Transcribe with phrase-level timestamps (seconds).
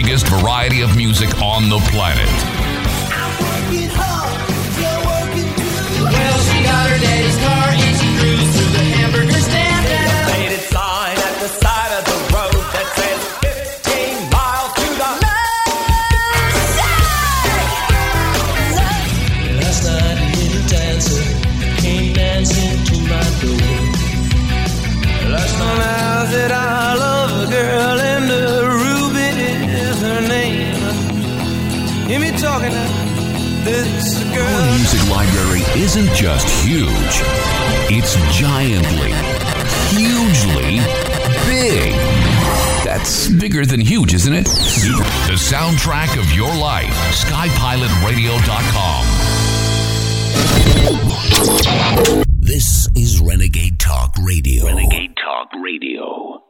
[0.00, 2.97] biggest variety of music on the planet.
[35.98, 37.22] Isn't just huge,
[37.90, 39.12] it's giantly,
[39.90, 40.78] hugely
[41.46, 41.92] big.
[42.84, 44.44] That's bigger than huge, isn't it?
[44.44, 46.94] The soundtrack of your life.
[47.14, 49.04] SkyPilotRadio.com.
[52.40, 54.66] This is Renegade Talk Radio.
[54.66, 56.47] Renegade Talk Radio.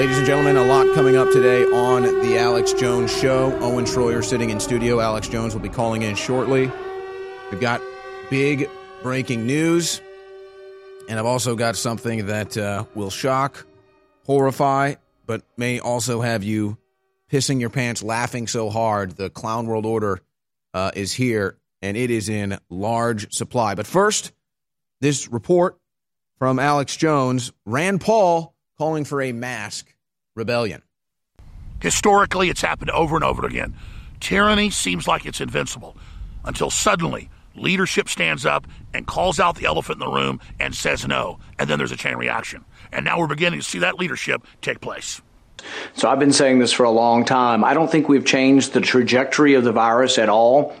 [0.00, 3.54] Ladies and gentlemen, a lot coming up today on the Alex Jones Show.
[3.60, 4.98] Owen Shroyer sitting in studio.
[4.98, 6.72] Alex Jones will be calling in shortly.
[7.50, 7.82] We've got
[8.30, 8.70] big
[9.02, 10.00] breaking news,
[11.06, 13.66] and I've also got something that uh, will shock,
[14.24, 14.94] horrify,
[15.26, 16.78] but may also have you
[17.30, 19.16] pissing your pants, laughing so hard.
[19.18, 20.22] The Clown World Order
[20.72, 23.74] uh, is here, and it is in large supply.
[23.74, 24.32] But first,
[25.02, 25.78] this report
[26.38, 29.89] from Alex Jones Rand Paul calling for a mask
[30.40, 30.82] rebellion.
[31.80, 33.76] Historically, it's happened over and over again.
[34.18, 35.96] Tyranny seems like it's invincible
[36.44, 41.06] until suddenly leadership stands up and calls out the elephant in the room and says
[41.06, 41.38] no.
[41.58, 42.64] And then there's a chain reaction.
[42.90, 45.20] And now we're beginning to see that leadership take place.
[45.94, 47.64] So I've been saying this for a long time.
[47.64, 50.74] I don't think we've changed the trajectory of the virus at all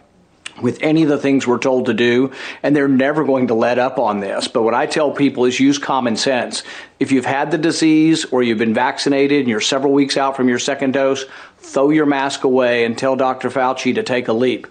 [0.62, 3.78] with any of the things we're told to do, and they're never going to let
[3.78, 4.48] up on this.
[4.48, 6.62] But what I tell people is use common sense.
[6.98, 10.48] If you've had the disease or you've been vaccinated and you're several weeks out from
[10.48, 11.24] your second dose,
[11.58, 13.50] throw your mask away and tell Dr.
[13.50, 14.66] Fauci to take a leap.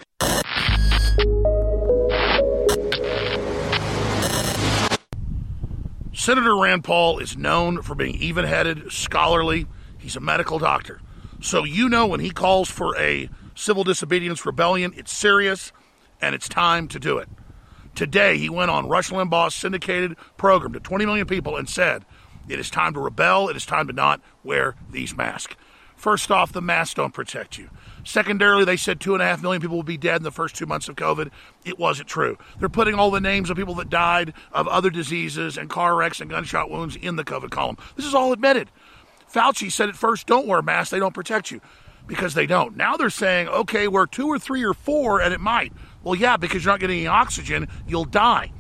[6.14, 9.66] Senator Rand Paul is known for being even headed, scholarly.
[9.98, 11.02] He's a medical doctor.
[11.42, 15.72] So you know when he calls for a civil disobedience rebellion, it's serious
[16.22, 17.30] and it's time to do it.
[17.96, 22.06] Today, he went on Rush Limbaugh's syndicated program to 20 million people and said,
[22.48, 23.50] It is time to rebel.
[23.50, 25.56] It is time to not wear these masks.
[26.00, 27.70] First off, the masks don't protect you.
[28.06, 30.56] Secondarily, they said two and a half million people will be dead in the first
[30.56, 31.30] two months of COVID.
[31.66, 32.38] It wasn't true.
[32.58, 36.22] They're putting all the names of people that died of other diseases and car wrecks
[36.22, 37.78] and gunshot wounds in the COVID column.
[37.98, 38.70] This is all admitted.
[39.30, 41.60] Fauci said at first, don't wear masks, they don't protect you.
[42.08, 42.78] Because they don't.
[42.78, 45.74] Now they're saying, okay, we're two or three or four, and it might.
[46.04, 48.52] Well, yeah, because you're not getting any oxygen, you'll die.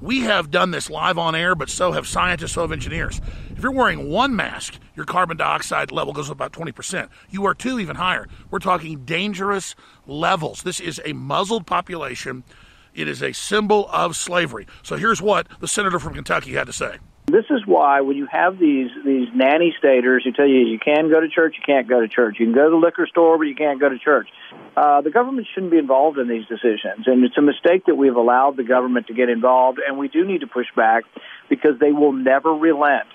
[0.00, 3.20] We have done this live on air, but so have scientists, so have engineers.
[3.50, 7.08] If you're wearing one mask, your carbon dioxide level goes up about 20%.
[7.30, 8.26] You wear two, even higher.
[8.50, 9.74] We're talking dangerous
[10.06, 10.62] levels.
[10.62, 12.44] This is a muzzled population.
[12.92, 14.66] It is a symbol of slavery.
[14.82, 16.98] So here's what the senator from Kentucky had to say.
[17.26, 21.10] This is why when you have these these nanny staters who tell you you can
[21.10, 23.38] go to church, you can't go to church, you can go to the liquor store,
[23.38, 24.28] but you can't go to church.
[24.76, 28.16] Uh, the government shouldn't be involved in these decisions, and it's a mistake that we've
[28.16, 31.04] allowed the government to get involved, and we do need to push back
[31.48, 33.06] because they will never relent.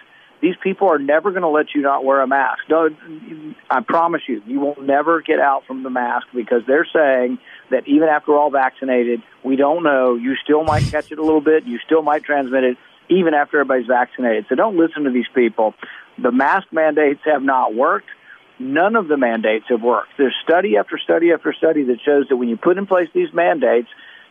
[0.41, 2.61] These people are never going to let you not wear a mask.
[2.69, 2.89] No,
[3.69, 7.87] I promise you, you will never get out from the mask because they're saying that
[7.87, 10.15] even after all vaccinated, we don't know.
[10.15, 11.65] You still might catch it a little bit.
[11.65, 12.77] You still might transmit it
[13.09, 14.45] even after everybody's vaccinated.
[14.49, 15.73] So don't listen to these people.
[16.21, 18.07] The mask mandates have not worked.
[18.59, 20.11] None of the mandates have worked.
[20.17, 23.33] There's study after study after study that shows that when you put in place these
[23.33, 23.87] mandates,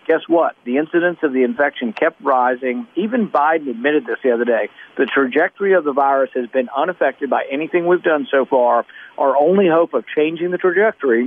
[0.07, 0.55] guess what?
[0.65, 2.87] The incidence of the infection kept rising.
[2.95, 4.69] Even Biden admitted this the other day.
[4.97, 8.85] The trajectory of the virus has been unaffected by anything we've done so far.
[9.17, 11.25] Our only hope of changing the trajectory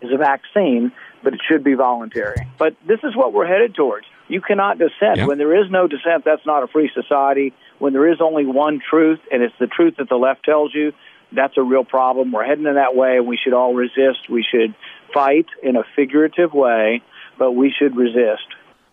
[0.00, 0.92] is a vaccine,
[1.24, 2.46] but it should be voluntary.
[2.58, 4.06] But this is what we're headed towards.
[4.28, 5.16] You cannot dissent.
[5.16, 5.26] Yeah.
[5.26, 7.54] When there is no dissent, that's not a free society.
[7.78, 10.92] When there is only one truth, and it's the truth that the left tells you,
[11.32, 12.32] that's a real problem.
[12.32, 14.30] We're heading in that way, and we should all resist.
[14.30, 14.74] We should
[15.12, 17.02] fight in a figurative way,
[17.38, 18.46] but we should resist.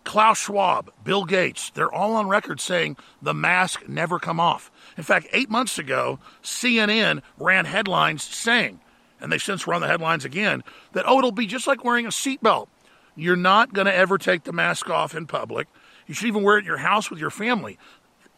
[0.04, 4.70] Klaus Schwab, Bill Gates, they're all on record saying the mask never come off.
[4.96, 8.78] In fact, eight months ago, CNN ran headlines saying,
[9.20, 10.62] and they've since run the headlines again,
[10.92, 12.68] that, oh, it'll be just like wearing a seatbelt.
[13.16, 15.68] You're not going to ever take the mask off in public.
[16.06, 17.78] You should even wear it in your house with your family.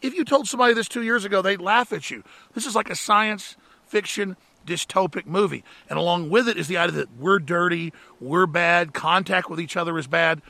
[0.01, 2.23] If you told somebody this two years ago, they'd laugh at you.
[2.53, 5.63] This is like a science fiction dystopic movie.
[5.89, 7.91] And along with it is the idea that we're dirty,
[8.21, 10.41] we're bad, contact with each other is bad.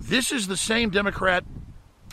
[0.00, 1.44] This is the same Democrat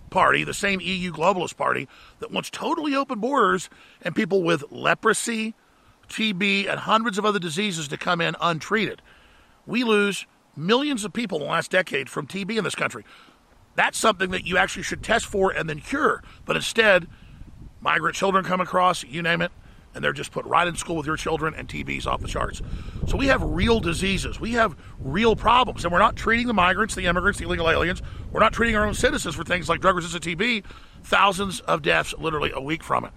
[0.10, 1.90] party, the same EU globalist party
[2.20, 3.70] that wants totally open borders
[4.02, 5.54] and people with leprosy,
[6.08, 9.02] TB, and hundreds of other diseases to come in untreated.
[9.66, 10.26] We lose
[10.56, 13.04] millions of people in the last decade from TB in this country.
[13.76, 16.24] That's something that you actually should test for and then cure.
[16.46, 17.08] But instead,
[17.82, 19.52] migrant children come across, you name it,
[19.94, 22.62] and they're just put right in school with your children, and TB's off the charts.
[23.08, 24.40] So we have real diseases.
[24.40, 25.84] We have real problems.
[25.84, 28.02] And we're not treating the migrants, the immigrants, the illegal aliens.
[28.32, 30.64] We're not treating our own citizens for things like drug resistant TB.
[31.04, 33.12] Thousands of deaths literally a week from it.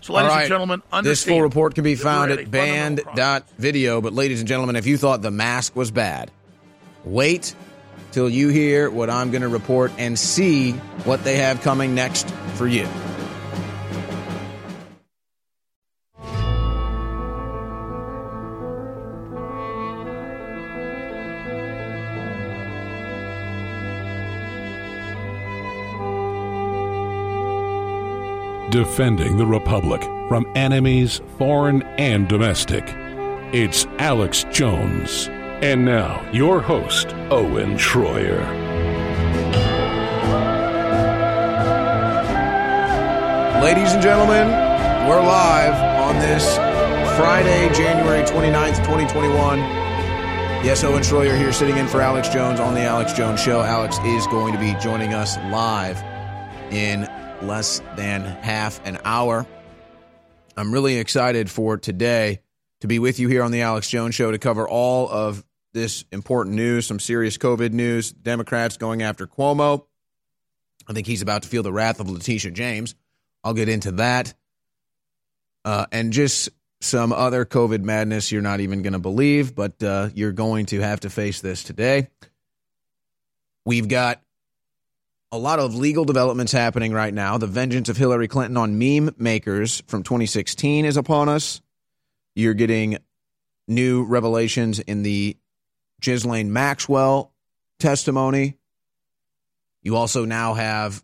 [0.00, 0.40] So, ladies right.
[0.42, 3.16] and gentlemen, This full report can be found at a fundamental problem.
[3.16, 4.00] band.video.
[4.00, 6.30] But, ladies and gentlemen, if you thought the mask was bad,
[7.04, 7.54] wait
[8.12, 10.72] till you hear what I'm going to report and see
[11.04, 12.86] what they have coming next for you.
[28.72, 32.82] defending the Republic from enemies, foreign and domestic.
[33.52, 35.28] It's Alex Jones.
[35.62, 38.42] And now, your host, Owen Shroyer.
[43.62, 44.48] Ladies and gentlemen,
[45.08, 46.56] we're live on this
[47.16, 49.60] Friday, January 29th, 2021.
[50.64, 53.62] Yes, Owen Shroyer here sitting in for Alex Jones on the Alex Jones Show.
[53.62, 56.02] Alex is going to be joining us live
[56.72, 57.02] in
[57.40, 59.46] less than half an hour.
[60.56, 62.40] I'm really excited for today
[62.80, 66.04] to be with you here on the Alex Jones Show to cover all of this
[66.12, 69.86] important news, some serious COVID news, Democrats going after Cuomo.
[70.88, 72.94] I think he's about to feel the wrath of Letitia James.
[73.44, 74.34] I'll get into that.
[75.64, 80.08] Uh, and just some other COVID madness you're not even going to believe, but uh,
[80.14, 82.08] you're going to have to face this today.
[83.64, 84.20] We've got
[85.30, 87.38] a lot of legal developments happening right now.
[87.38, 91.62] The vengeance of Hillary Clinton on meme makers from 2016 is upon us.
[92.34, 92.98] You're getting
[93.68, 95.36] new revelations in the
[96.02, 97.32] Ghislaine Maxwell
[97.78, 98.58] testimony.
[99.82, 101.02] You also now have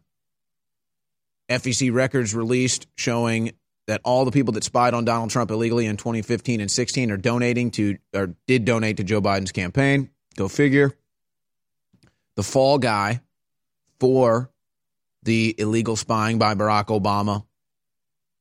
[1.49, 3.53] FEC records released showing
[3.87, 7.17] that all the people that spied on Donald Trump illegally in 2015 and 16 are
[7.17, 10.11] donating to or did donate to Joe Biden's campaign.
[10.37, 10.93] Go figure.
[12.37, 13.23] The fall guy
[13.99, 14.51] for
[15.23, 17.44] the illegal spying by Barack Obama,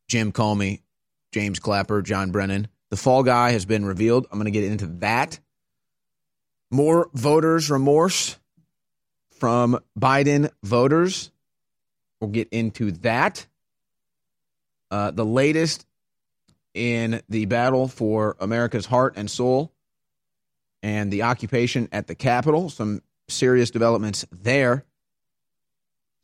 [0.08, 0.82] Jim Comey,
[1.32, 2.68] James Clapper, John Brennan.
[2.90, 4.28] The fall guy has been revealed.
[4.32, 5.40] I'm going to get into that.
[6.70, 8.38] More voters' remorse
[9.30, 11.32] from Biden voters.
[12.20, 13.46] We'll get into that.
[14.90, 15.86] Uh, the latest
[16.74, 19.72] in the battle for America's heart and soul
[20.84, 22.70] and the occupation at the Capitol.
[22.70, 24.86] Some serious developments there.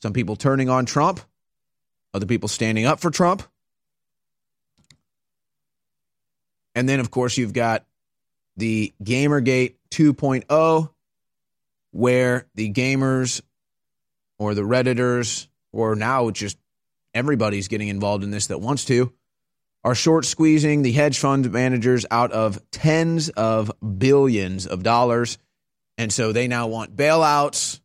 [0.01, 1.21] Some people turning on Trump,
[2.13, 3.43] other people standing up for Trump.
[6.75, 7.85] And then, of course, you've got
[8.57, 10.89] the Gamergate 2.0,
[11.91, 13.41] where the gamers
[14.37, 16.57] or the Redditors, or now just
[17.13, 19.13] everybody's getting involved in this that wants to,
[19.83, 25.37] are short squeezing the hedge fund managers out of tens of billions of dollars.
[25.97, 27.79] And so they now want bailouts.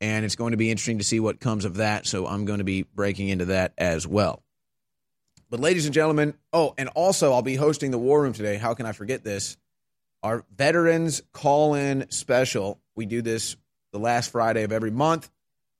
[0.00, 2.06] And it's going to be interesting to see what comes of that.
[2.06, 4.42] So I'm going to be breaking into that as well.
[5.48, 8.56] But, ladies and gentlemen, oh, and also I'll be hosting the War Room today.
[8.56, 9.56] How can I forget this?
[10.26, 12.80] Our Veterans Call In Special.
[12.96, 13.56] We do this
[13.92, 15.30] the last Friday of every month.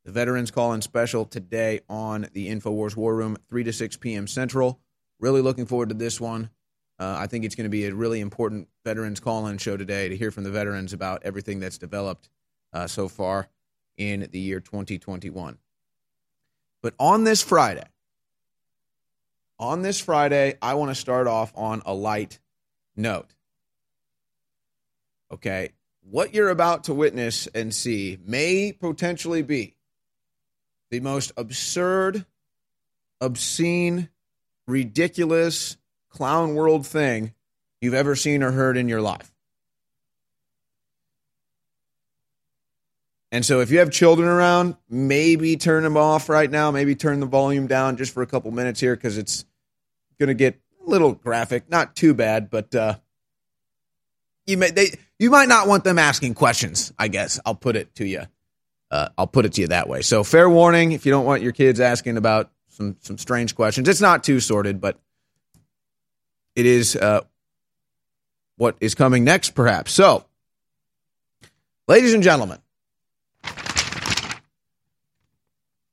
[0.04, 4.28] The Veterans Call In Special today on the InfoWars War Room, 3 to 6 p.m.
[4.28, 4.78] Central.
[5.18, 6.50] Really looking forward to this one.
[6.96, 10.08] Uh, I think it's going to be a really important Veterans Call In show today
[10.10, 12.28] to hear from the veterans about everything that's developed
[12.72, 13.48] uh, so far
[13.96, 15.58] in the year 2021.
[16.82, 17.88] But on this Friday,
[19.58, 22.38] on this Friday, I want to start off on a light
[22.94, 23.32] note.
[25.32, 25.70] Okay.
[26.08, 29.76] What you're about to witness and see may potentially be
[30.90, 32.24] the most absurd,
[33.20, 34.08] obscene,
[34.66, 35.76] ridiculous,
[36.08, 37.34] clown world thing
[37.80, 39.32] you've ever seen or heard in your life.
[43.32, 47.20] And so if you have children around, maybe turn them off right now, maybe turn
[47.20, 49.44] the volume down just for a couple minutes here because it's
[50.18, 51.68] going to get a little graphic.
[51.68, 52.94] Not too bad, but uh,
[54.46, 56.92] you may they you might not want them asking questions.
[56.98, 58.22] I guess I'll put it to you.
[58.90, 60.02] Uh, I'll put it to you that way.
[60.02, 63.88] So fair warning if you don't want your kids asking about some some strange questions.
[63.88, 64.98] It's not too sorted, but
[66.54, 67.22] it is uh,
[68.56, 69.92] what is coming next, perhaps.
[69.92, 70.24] So,
[71.88, 72.58] ladies and gentlemen,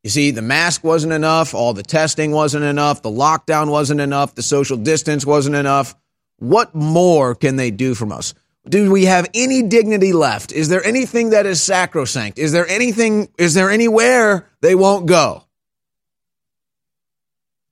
[0.03, 4.35] you see, the mask wasn't enough, all the testing wasn't enough, the lockdown wasn't enough,
[4.35, 5.95] the social distance wasn't enough.
[6.37, 8.33] What more can they do from us?
[8.67, 10.51] Do we have any dignity left?
[10.51, 12.39] Is there anything that is sacrosanct?
[12.39, 15.43] Is there anything, is there anywhere they won't go?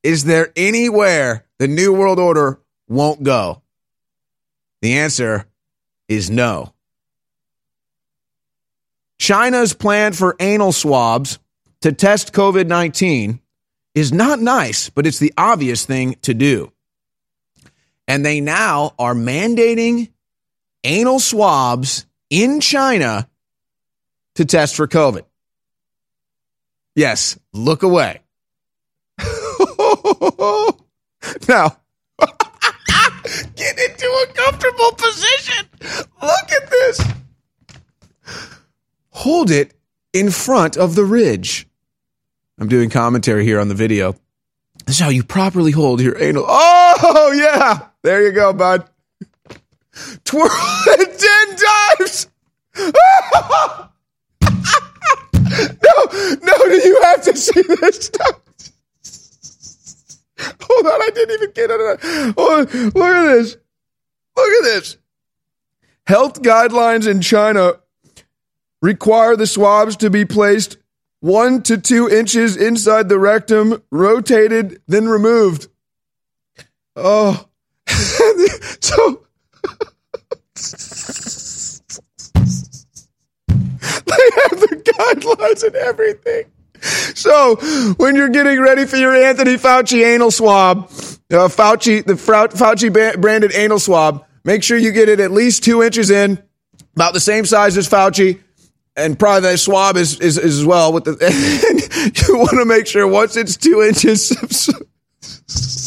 [0.04, 3.62] Is there anywhere the New World Order won't go?
[4.82, 5.46] The answer
[6.10, 6.74] is no.
[9.20, 11.38] China's plan for anal swabs
[11.82, 13.40] to test COVID 19
[13.94, 16.72] is not nice, but it's the obvious thing to do.
[18.08, 20.11] And they now are mandating
[20.84, 23.28] anal swabs in China
[24.36, 25.24] to test for COVID.
[26.96, 28.22] Yes, look away.
[31.48, 31.78] now,
[33.56, 35.66] get into a comfortable position.
[36.22, 37.02] Look at this.
[39.12, 39.74] Hold it
[40.14, 41.68] in front of the ridge.
[42.60, 44.16] I'm doing commentary here on the video.
[44.86, 46.46] This is how you properly hold your anal.
[46.48, 47.88] Oh, yeah.
[48.04, 48.88] There you go, bud.
[50.24, 50.50] Twirl
[50.88, 52.28] it 10 times.
[55.84, 55.96] no,
[56.42, 58.40] no, do you have to see this stuff?
[60.62, 62.34] Hold on, I didn't even get it.
[62.38, 63.58] Oh, look at this.
[64.36, 64.98] Look at this.
[66.08, 67.74] Health guidelines in China
[68.82, 70.78] require the swabs to be placed
[71.20, 75.68] one to two inches inside the rectum, rotated, then removed.
[76.96, 77.48] Oh,
[77.88, 79.26] so
[84.06, 86.46] they have the guidelines and everything.
[87.16, 87.56] So
[87.98, 90.86] when you're getting ready for your Anthony Fauci anal swab,
[91.32, 95.84] uh, Fauci the Fauci branded anal swab, make sure you get it at least two
[95.84, 96.42] inches in,
[96.96, 98.40] about the same size as Fauci
[98.96, 101.12] and probably the swab is, is, is as well with the
[102.28, 104.30] you want to make sure once it's two inches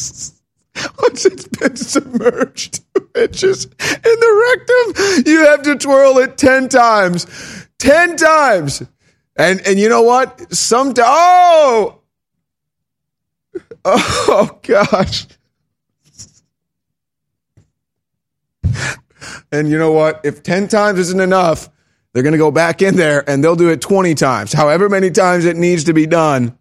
[1.03, 3.71] once it's been submerged two inches in
[4.03, 7.27] the rectum you have to twirl it 10 times
[7.85, 8.83] 10 times.
[9.37, 10.55] And and you know what?
[10.55, 12.01] Some oh!
[13.87, 15.27] Oh gosh.
[19.53, 20.23] And you know what?
[20.25, 21.69] If 10 times isn't enough
[22.13, 25.11] they're going to go back in there and they'll do it 20 times, however many
[25.11, 26.57] times it needs to be done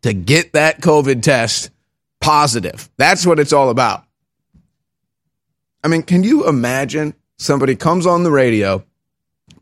[0.00, 1.70] to get that COVID test
[2.20, 2.88] positive.
[2.96, 4.04] That's what it's all about.
[5.82, 8.84] I mean, can you imagine somebody comes on the radio,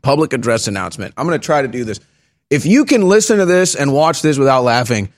[0.01, 1.13] public address announcement?
[1.17, 1.99] I'm going to try to do this.
[2.49, 5.09] If you can listen to this and watch this without laughing,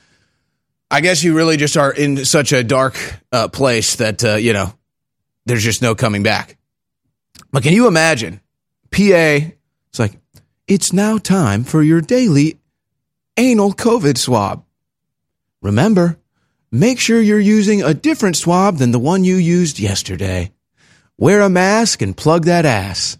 [0.91, 2.97] I guess you really just are in such a dark
[3.31, 4.73] uh, place that, uh, you know,
[5.45, 6.57] there's just no coming back.
[7.51, 8.41] But can you imagine
[8.91, 9.51] PA
[9.89, 10.13] it's like,
[10.67, 12.59] it's now time for your daily
[13.37, 14.63] anal COVID swab.
[15.61, 16.18] Remember,
[16.71, 20.51] make sure you're using a different swab than the one you used yesterday.
[21.17, 23.17] Wear a mask and plug that ass.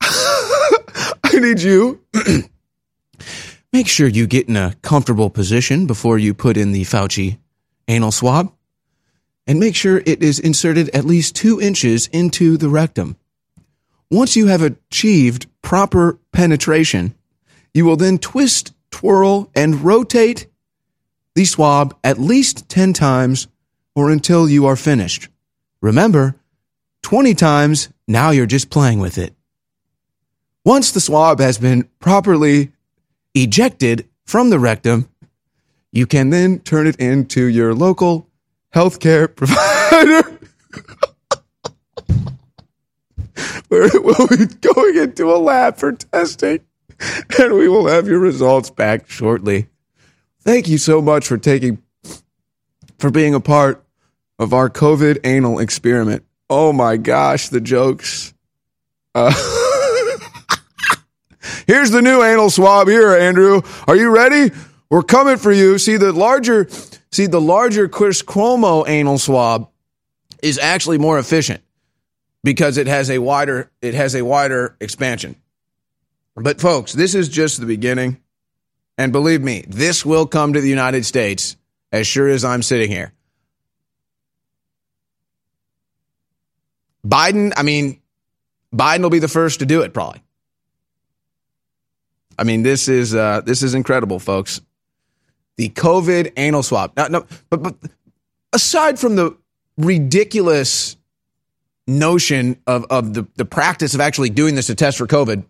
[0.00, 2.00] I need you.
[3.72, 7.38] make sure you get in a comfortable position before you put in the Fauci
[7.88, 8.52] anal swab.
[9.46, 13.16] And make sure it is inserted at least two inches into the rectum.
[14.10, 17.14] Once you have achieved proper penetration,
[17.74, 20.46] you will then twist, twirl, and rotate
[21.34, 23.48] the swab at least 10 times
[23.94, 25.28] or until you are finished.
[25.80, 26.36] Remember,
[27.02, 29.34] 20 times, now you're just playing with it.
[30.64, 32.70] Once the swab has been properly
[33.34, 35.08] ejected from the rectum,
[35.90, 38.28] you can then turn it into your local
[38.74, 40.38] healthcare provider.
[43.68, 46.60] where it will be going into a lab for testing,
[47.38, 49.66] and we will have your results back shortly.
[50.44, 51.80] Thank you so much for taking,
[52.98, 53.84] for being a part
[54.40, 56.24] of our COVID anal experiment.
[56.50, 58.34] Oh my gosh, the jokes.
[59.14, 59.30] Uh,
[61.66, 63.62] here's the new anal swab here, Andrew.
[63.86, 64.50] Are you ready?
[64.90, 65.78] We're coming for you.
[65.78, 66.68] See the larger,
[67.12, 69.70] see the larger Chris Cuomo anal swab
[70.42, 71.62] is actually more efficient
[72.42, 75.36] because it has a wider it has a wider expansion.
[76.34, 78.18] But folks, this is just the beginning.
[78.98, 81.56] And believe me, this will come to the United States
[81.90, 83.12] as sure as I'm sitting here.
[87.06, 88.00] Biden, I mean,
[88.74, 90.22] Biden will be the first to do it probably.
[92.38, 94.60] I mean, this is uh, this is incredible, folks.
[95.56, 96.92] The COVID anal swab.
[96.96, 97.76] No, no, but but
[98.52, 99.36] aside from the
[99.76, 100.96] ridiculous
[101.86, 105.44] notion of, of the, the practice of actually doing this to test for COVID,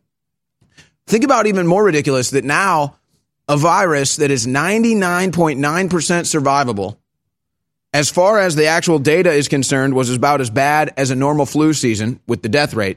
[1.06, 2.96] think about even more ridiculous that now
[3.52, 6.97] a virus that is 99.9% survivable,
[7.92, 11.44] as far as the actual data is concerned, was about as bad as a normal
[11.44, 12.97] flu season with the death rate.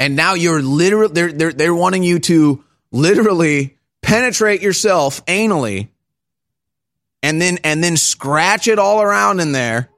[0.00, 5.88] And now you're literally, they're, they're, they're wanting you to literally penetrate yourself anally
[7.22, 9.90] and then, and then scratch it all around in there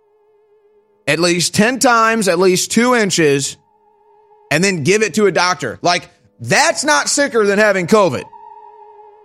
[1.06, 3.56] at least 10 times, at least two inches,
[4.50, 5.78] and then give it to a doctor.
[5.80, 8.24] Like, that's not sicker than having COVID.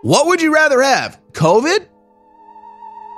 [0.04, 1.18] What would you rather have?
[1.32, 1.86] COVID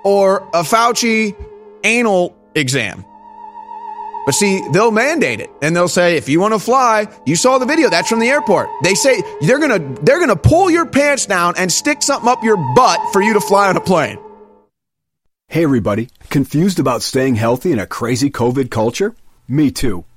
[0.04, 1.34] or a Fauci
[1.82, 3.04] anal exam?
[4.24, 7.58] But see, they'll mandate it and they'll say, if you want to fly, you saw
[7.58, 8.68] the video, that's from the airport.
[8.84, 12.56] They say they're gonna they're gonna pull your pants down and stick something up your
[12.76, 14.20] butt for you to fly on a plane.
[15.48, 19.16] Hey everybody, confused about staying healthy in a crazy COVID culture?
[19.48, 20.04] Me too.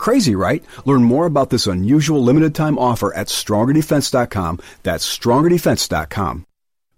[0.00, 0.64] Crazy, right?
[0.86, 4.60] Learn more about this unusual limited time offer at strongerdefense.com.
[4.82, 6.46] That's strongerdefense.com.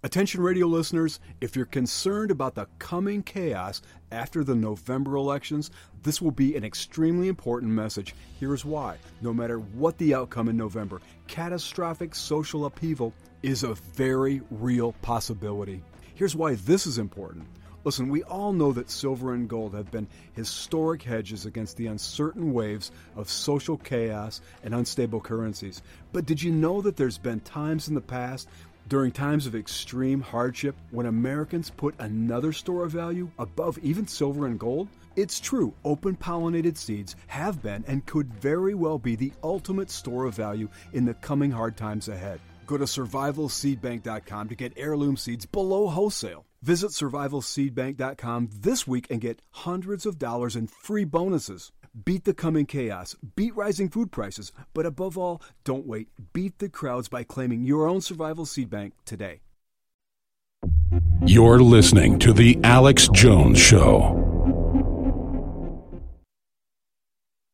[0.03, 3.81] Attention radio listeners, if you're concerned about the coming chaos
[4.13, 5.69] after the November elections,
[6.01, 8.15] this will be an extremely important message.
[8.39, 8.95] Here's why.
[9.21, 15.83] No matter what the outcome in November, catastrophic social upheaval is a very real possibility.
[16.15, 17.47] Here's why this is important.
[17.85, 22.53] Listen, we all know that silver and gold have been historic hedges against the uncertain
[22.53, 25.81] waves of social chaos and unstable currencies.
[26.13, 28.47] But did you know that there's been times in the past,
[28.87, 34.47] during times of extreme hardship, when Americans put another store of value above even silver
[34.47, 34.87] and gold?
[35.17, 40.25] It's true, open pollinated seeds have been and could very well be the ultimate store
[40.25, 42.39] of value in the coming hard times ahead.
[42.65, 46.45] Go to survivalseedbank.com to get heirloom seeds below wholesale.
[46.63, 51.73] Visit survivalseedbank.com this week and get hundreds of dollars in free bonuses.
[52.05, 56.07] Beat the coming chaos, beat rising food prices, but above all, don't wait.
[56.31, 59.41] Beat the crowds by claiming your own survival seed bank today.
[61.25, 64.32] You're listening to The Alex Jones Show.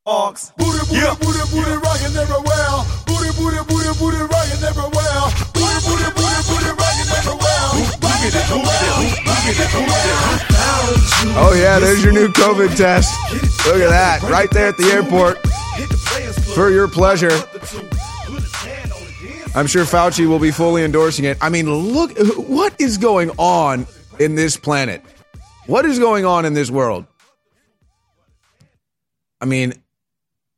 [0.09, 0.51] Ox.
[0.57, 2.81] Booty, booty, booty, booty, rockin' everywhere.
[3.05, 5.21] Booty, booty, booty, booty, rockin' everywhere.
[5.53, 7.65] Booty, booty, booty, booty, rockin' everywhere.
[8.01, 8.89] Rockin' everywhere.
[9.29, 10.49] Rockin' everywhere.
[11.37, 13.13] Oh yeah, there's your new COVID test.
[13.67, 15.37] Look at that, right there at the airport.
[16.55, 17.29] For your pleasure.
[19.53, 21.37] I'm sure Fauci will be fully endorsing it.
[21.39, 23.85] I mean, look, what is going on
[24.17, 25.03] in this planet?
[25.67, 27.05] What is going on in this world?
[29.39, 29.73] I mean,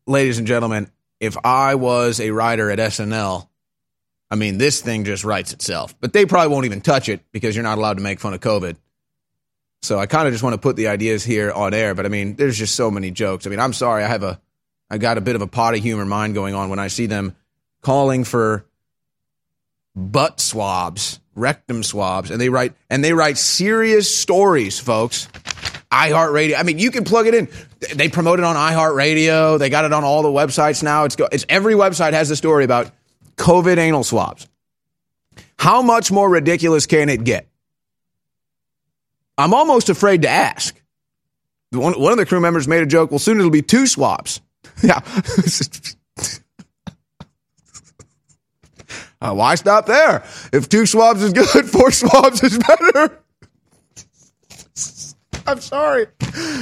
[0.08, 3.48] ladies and gentlemen, if I was a writer at SNL,
[4.30, 5.94] I mean, this thing just writes itself.
[6.00, 8.40] But they probably won't even touch it because you're not allowed to make fun of
[8.40, 8.78] COVID.
[9.82, 11.94] So I kind of just want to put the ideas here on air.
[11.96, 13.46] But I mean, there's just so many jokes.
[13.46, 14.40] I mean, I'm sorry, I have a,
[14.90, 17.36] I got a bit of a potty humor mind going on when I see them
[17.82, 18.66] calling for
[19.96, 25.28] butt swabs, rectum swabs, and they write and they write serious stories, folks.
[25.92, 26.58] iHeartRadio.
[26.58, 27.48] I mean, you can plug it in.
[27.96, 29.60] They promote it on iHeartRadio.
[29.60, 31.04] They got it on all the websites now.
[31.04, 32.92] It's go, it's every website has a story about
[33.38, 34.48] COVID anal swabs.
[35.58, 37.48] How much more ridiculous can it get?
[39.38, 40.80] I'm almost afraid to ask.
[41.72, 43.12] One, one of the crew members made a joke.
[43.12, 44.42] Well, soon it'll be two swabs.
[44.84, 45.02] yeah.
[49.22, 50.24] Uh, why stop there?
[50.52, 53.20] If two swabs is good, four swabs is better.
[55.48, 56.08] I'm sorry.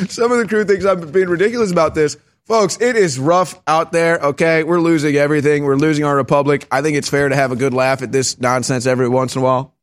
[0.08, 2.18] Some of the crew thinks I'm being ridiculous about this.
[2.46, 4.64] Folks, it is rough out there, okay?
[4.64, 5.66] We're losing everything.
[5.66, 6.68] We're losing our republic.
[6.72, 9.42] I think it's fair to have a good laugh at this nonsense every once in
[9.42, 9.76] a while.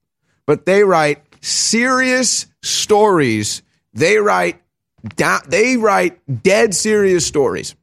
[0.47, 3.63] But they write serious stories.
[3.95, 4.61] They write
[5.49, 7.77] they write dead serious stories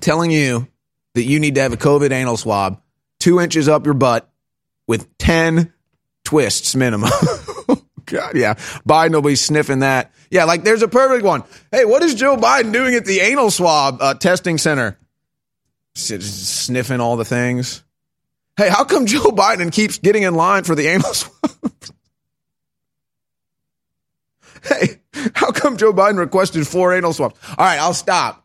[0.00, 0.66] telling you
[1.14, 2.82] that you need to have a COVID anal swab
[3.20, 4.28] two inches up your butt
[4.88, 5.72] with 10
[6.24, 7.10] twists minimum.
[8.10, 8.54] God, yeah.
[8.86, 10.12] Biden will be sniffing that.
[10.30, 11.44] Yeah, like there's a perfect one.
[11.70, 14.98] Hey, what is Joe Biden doing at the anal swab uh, testing center?
[15.94, 17.82] Sniffing all the things.
[18.56, 21.72] Hey, how come Joe Biden keeps getting in line for the anal swab?
[24.64, 25.00] hey,
[25.34, 27.36] how come Joe Biden requested four anal swabs?
[27.56, 28.44] All right, I'll stop.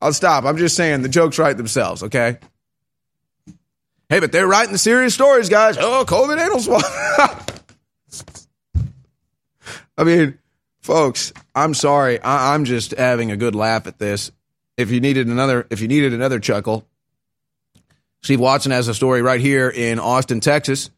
[0.00, 0.44] I'll stop.
[0.44, 2.38] I'm just saying the jokes write themselves, okay?
[4.08, 5.76] Hey, but they're writing the serious stories, guys.
[5.78, 7.52] Oh, COVID anal swab.
[9.98, 10.38] I mean,
[10.80, 12.20] folks, I'm sorry.
[12.20, 14.30] I- I'm just having a good laugh at this.
[14.76, 16.86] If you needed another, if you needed another chuckle,
[18.22, 20.90] Steve Watson has a story right here in Austin, Texas.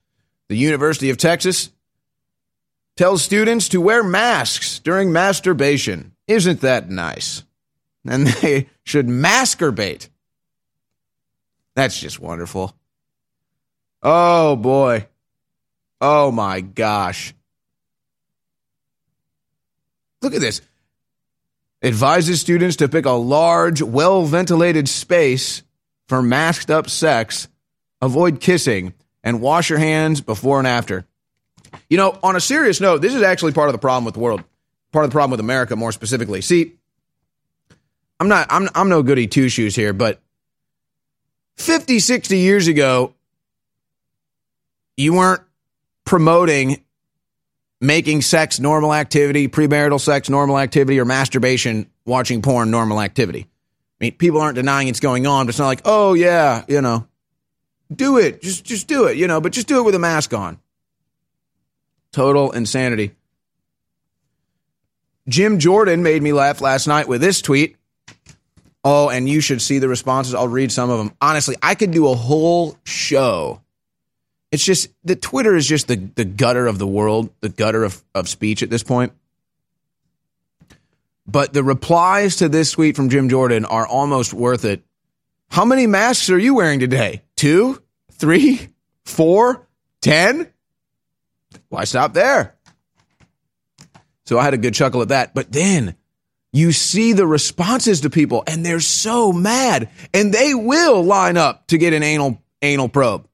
[0.48, 1.70] The University of Texas
[2.96, 6.12] tells students to wear masks during masturbation.
[6.26, 7.44] Isn't that nice?
[8.08, 10.08] And they should masturbate.
[11.76, 12.74] That's just wonderful.
[14.02, 15.06] Oh boy.
[16.00, 17.34] Oh my gosh.
[20.22, 20.60] Look at this.
[21.82, 25.62] Advises students to pick a large, well ventilated space
[26.08, 27.48] for masked up sex,
[28.00, 31.06] avoid kissing, and wash your hands before and after.
[31.88, 34.20] You know, on a serious note, this is actually part of the problem with the
[34.20, 34.42] world,
[34.92, 36.40] part of the problem with America more specifically.
[36.40, 36.72] See,
[38.18, 40.20] I'm not, I'm, I'm no goody two shoes here, but
[41.56, 43.14] 50, 60 years ago,
[44.96, 45.42] you weren't
[46.04, 46.82] promoting
[47.80, 53.46] making sex normal activity, premarital sex normal activity, or masturbation, watching porn normal activity.
[54.00, 56.80] I mean, people aren't denying it's going on, but it's not like, oh yeah, you
[56.80, 57.06] know,
[57.94, 60.34] do it, just just do it, you know, but just do it with a mask
[60.34, 60.58] on.
[62.12, 63.12] Total insanity.
[65.28, 67.76] Jim Jordan made me laugh last night with this tweet.
[68.82, 70.34] Oh, and you should see the responses.
[70.34, 71.12] I'll read some of them.
[71.20, 73.60] Honestly, I could do a whole show.
[74.50, 78.02] It's just the Twitter is just the, the gutter of the world, the gutter of,
[78.14, 79.12] of speech at this point.
[81.26, 84.82] But the replies to this tweet from Jim Jordan are almost worth it.
[85.50, 87.22] How many masks are you wearing today?
[87.36, 87.82] Two,
[88.12, 88.68] three,
[89.04, 89.66] four,
[90.00, 90.50] ten?
[91.68, 92.56] Why stop there?
[94.24, 95.34] So I had a good chuckle at that.
[95.34, 95.96] But then
[96.52, 101.66] you see the responses to people and they're so mad and they will line up
[101.68, 103.27] to get an anal anal probe.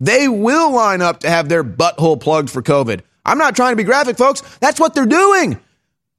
[0.00, 3.02] They will line up to have their butthole plugged for COVID.
[3.24, 4.40] I'm not trying to be graphic, folks.
[4.58, 5.60] That's what they're doing.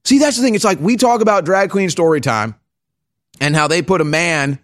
[0.04, 0.54] See, that's the thing.
[0.54, 2.54] It's like we talk about drag queen story time
[3.40, 4.58] and how they put a man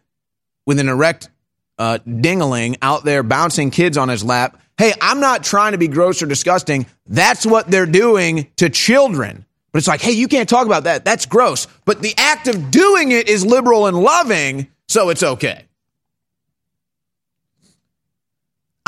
[0.66, 1.30] with an erect
[1.78, 4.60] uh, dingling out there bouncing kids on his lap.
[4.76, 6.86] Hey, I'm not trying to be gross or disgusting.
[7.06, 9.44] That's what they're doing to children.
[9.72, 11.04] But it's like, hey, you can't talk about that.
[11.04, 11.66] That's gross.
[11.84, 15.67] But the act of doing it is liberal and loving, so it's okay.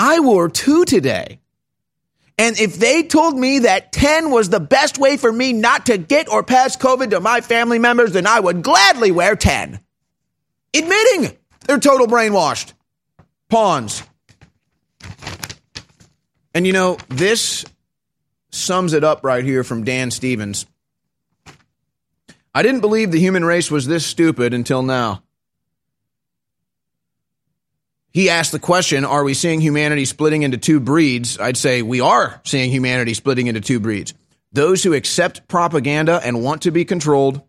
[0.02, 1.40] I wore two today.
[2.38, 5.98] And if they told me that 10 was the best way for me not to
[5.98, 9.78] get or pass COVID to my family members, then I would gladly wear 10.
[10.74, 11.36] Admitting
[11.66, 12.72] they're total brainwashed.
[13.50, 14.02] Pawns.
[16.54, 17.66] And you know, this
[18.50, 20.64] sums it up right here from Dan Stevens.
[22.54, 25.22] I didn't believe the human race was this stupid until now.
[28.12, 31.38] He asked the question Are we seeing humanity splitting into two breeds?
[31.38, 34.14] I'd say we are seeing humanity splitting into two breeds.
[34.52, 37.42] Those who accept propaganda and want to be controlled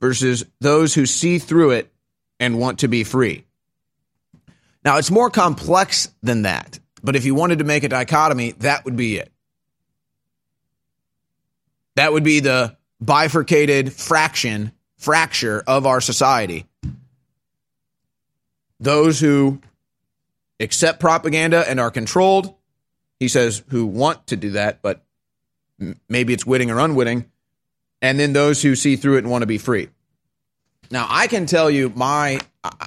[0.00, 1.92] versus those who see through it
[2.38, 3.44] and want to be free.
[4.84, 8.84] Now, it's more complex than that, but if you wanted to make a dichotomy, that
[8.84, 9.32] would be it.
[11.96, 16.67] That would be the bifurcated fraction, fracture of our society.
[18.80, 19.60] Those who
[20.60, 22.54] accept propaganda and are controlled,
[23.18, 25.04] he says, who want to do that, but
[26.08, 27.30] maybe it's witting or unwitting,
[28.02, 29.88] and then those who see through it and want to be free.
[30.90, 32.40] Now, I can tell you my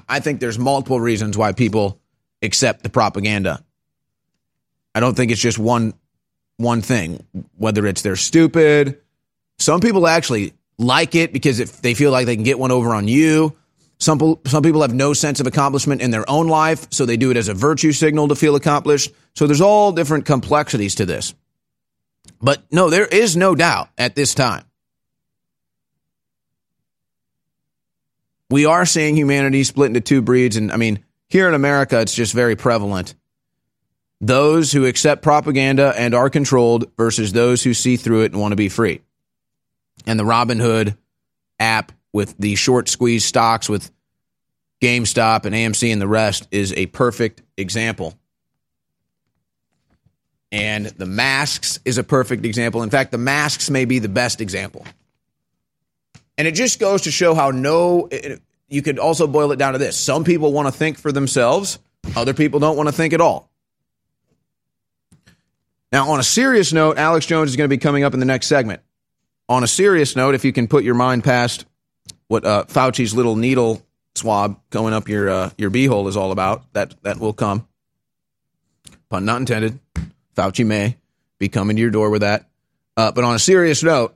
[0.08, 2.00] I- think there's multiple reasons why people
[2.42, 3.64] accept the propaganda.
[4.94, 5.94] I don't think it's just one
[6.58, 7.26] one thing,
[7.58, 9.00] whether it's they're stupid.
[9.58, 12.94] Some people actually like it because if they feel like they can get one over
[12.94, 13.56] on you.
[14.02, 17.30] Some some people have no sense of accomplishment in their own life, so they do
[17.30, 19.12] it as a virtue signal to feel accomplished.
[19.36, 21.36] So there's all different complexities to this.
[22.42, 24.66] But no, there is no doubt at this time.
[28.50, 30.58] We are seeing humanity split into two breeds.
[30.58, 33.14] And I mean, here in America, it's just very prevalent.
[34.20, 38.52] Those who accept propaganda and are controlled versus those who see through it and want
[38.52, 39.02] to be free.
[40.08, 40.98] And the Robin Hood
[41.60, 43.92] app with the short squeeze stocks with
[44.82, 48.18] GameStop and AMC and the rest is a perfect example.
[50.52, 52.84] And the masks is a perfect example.
[52.84, 54.86] In fact, the masks may be the best example.
[56.38, 58.10] And it just goes to show how no,
[58.68, 59.98] you could also boil it down to this.
[59.98, 61.80] Some people want to think for themselves,
[62.16, 63.50] other people don't want to think at all.
[65.92, 68.26] Now, on a serious note, Alex Jones is going to be coming up in the
[68.26, 68.82] next segment.
[69.50, 71.66] On a serious note, if you can put your mind past
[72.32, 76.72] what uh, Fauci's little needle swab going up your uh, your beehole is all about,
[76.72, 77.68] that that will come.
[79.10, 79.80] Pun not intended.
[80.38, 80.96] Fauci may
[81.40, 82.50] be coming to your door with that.
[82.96, 84.16] Uh, but on a serious note,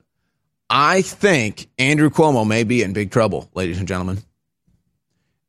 [0.69, 4.19] I think Andrew Cuomo may be in big trouble, ladies and gentlemen.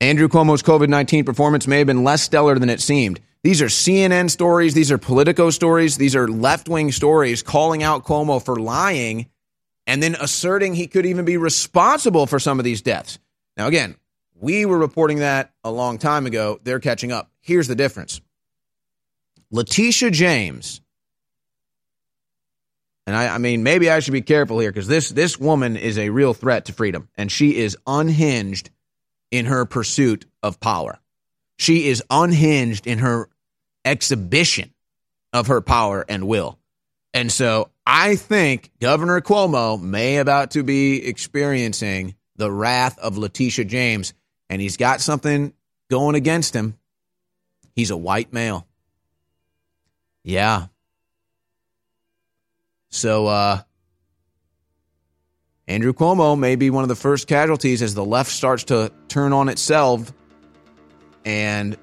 [0.00, 3.20] Andrew Cuomo's COVID 19 performance may have been less stellar than it seemed.
[3.44, 4.74] These are CNN stories.
[4.74, 5.98] These are Politico stories.
[5.98, 9.26] These are left wing stories calling out Cuomo for lying
[9.86, 13.18] and then asserting he could even be responsible for some of these deaths.
[13.56, 13.96] Now, again,
[14.34, 16.60] we were reporting that a long time ago.
[16.62, 17.30] They're catching up.
[17.40, 18.20] Here's the difference
[19.50, 20.80] Letitia James,
[23.06, 25.98] and I, I mean, maybe I should be careful here because this, this woman is
[25.98, 28.70] a real threat to freedom, and she is unhinged
[29.30, 30.98] in her pursuit of power.
[31.58, 33.28] She is unhinged in her
[33.84, 34.74] exhibition
[35.32, 36.58] of her power and will.
[37.16, 43.64] And so I think Governor Cuomo may about to be experiencing the wrath of Letitia
[43.64, 44.12] James,
[44.50, 45.54] and he's got something
[45.90, 46.76] going against him.
[47.74, 48.66] He's a white male.
[50.24, 50.66] Yeah.
[52.90, 53.62] So uh
[55.66, 59.32] Andrew Cuomo may be one of the first casualties as the left starts to turn
[59.32, 60.12] on itself
[61.24, 61.78] and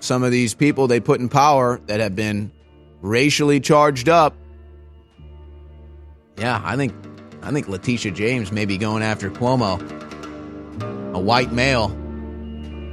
[0.00, 2.50] some of these people they put in power that have been
[3.02, 4.34] racially charged up.
[6.36, 6.92] Yeah, I think
[7.42, 9.80] I think Letitia James may be going after Cuomo,
[11.14, 11.88] a white male,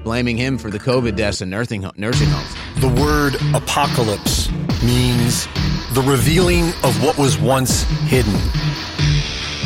[0.04, 2.56] blaming him for the COVID deaths in nursing nursing homes.
[2.82, 4.52] The word apocalypse
[4.84, 5.48] means
[5.94, 8.36] the revealing of what was once hidden.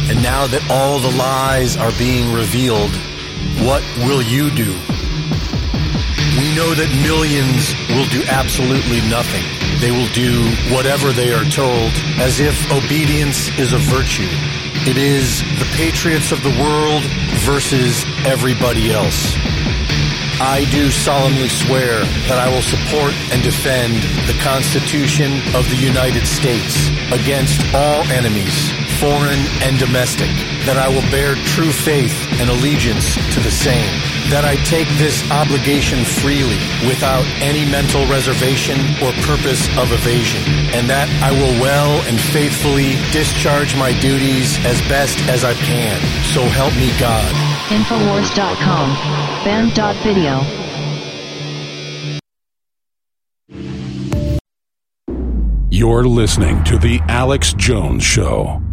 [0.08, 2.92] And now that all the lies are being revealed,
[3.66, 4.72] what will you do?
[6.38, 9.55] We know that millions will do absolutely nothing.
[9.80, 14.28] They will do whatever they are told as if obedience is a virtue.
[14.88, 17.04] It is the patriots of the world
[17.44, 19.36] versus everybody else.
[20.40, 26.28] I do solemnly swear that I will support and defend the Constitution of the United
[26.28, 30.28] States against all enemies, foreign and domestic,
[30.68, 33.88] that I will bear true faith and allegiance to the same,
[34.30, 40.42] that I take this obligation freely without any mental reservation or purpose of evasion,
[40.74, 46.00] and that I will well and faithfully discharge my duties as best as I can.
[46.34, 47.30] So help me God.
[47.70, 48.90] Infowars.com.
[49.46, 50.42] Band.video.
[55.70, 58.65] You're listening to The Alex Jones Show.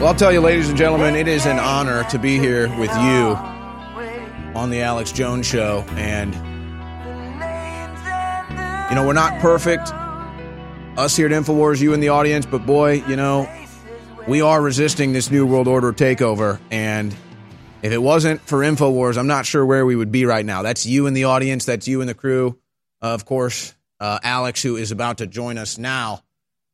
[0.00, 2.90] Well, I'll tell you, ladies and gentlemen, it is an honor to be here with
[2.90, 3.36] you
[4.56, 5.84] on the Alex Jones Show.
[5.90, 6.32] And,
[8.88, 9.92] you know, we're not perfect,
[10.96, 13.46] us here at InfoWars, you in the audience, but boy, you know,
[14.26, 16.58] we are resisting this New World Order takeover.
[16.70, 17.14] And
[17.82, 20.62] if it wasn't for InfoWars, I'm not sure where we would be right now.
[20.62, 22.58] That's you in the audience, that's you in the crew.
[23.02, 26.22] Uh, of course, uh, Alex, who is about to join us now.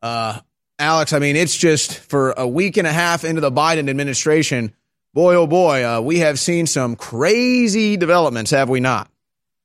[0.01, 0.39] Uh,
[0.79, 4.77] Alex, I mean, it's just for a week and a half into the Biden administration.
[5.17, 9.09] Boy, oh boy, uh, we have seen some crazy developments, have we not?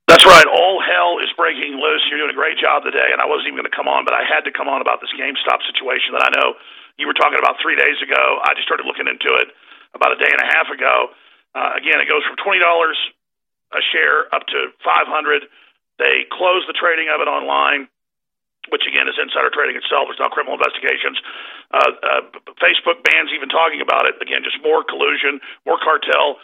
[0.07, 0.47] That's right.
[0.47, 2.07] All hell is breaking loose.
[2.07, 4.15] You're doing a great job today, and I wasn't even going to come on, but
[4.15, 6.55] I had to come on about this GameStop situation that I know
[6.95, 8.39] you were talking about three days ago.
[8.47, 9.51] I just started looking into it
[9.91, 11.11] about a day and a half ago.
[11.51, 12.95] Uh, again, it goes from twenty dollars
[13.75, 15.43] a share up to five hundred.
[15.99, 17.91] They closed the trading of it online
[18.69, 20.05] which again is insider trading itself.
[20.05, 21.17] There's not criminal investigations.
[21.73, 22.21] Uh, uh,
[22.61, 24.19] Facebook bans even talking about it.
[24.21, 26.37] Again, just more collusion, more cartel,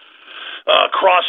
[0.66, 1.28] uh, cross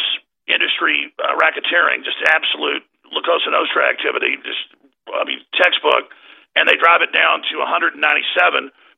[0.49, 2.81] industry uh, racketeering, just absolute
[3.13, 4.41] La Cosa Nostra activity.
[4.41, 4.65] Just,
[5.13, 6.09] I mean, textbook.
[6.57, 8.01] And they drive it down to 197.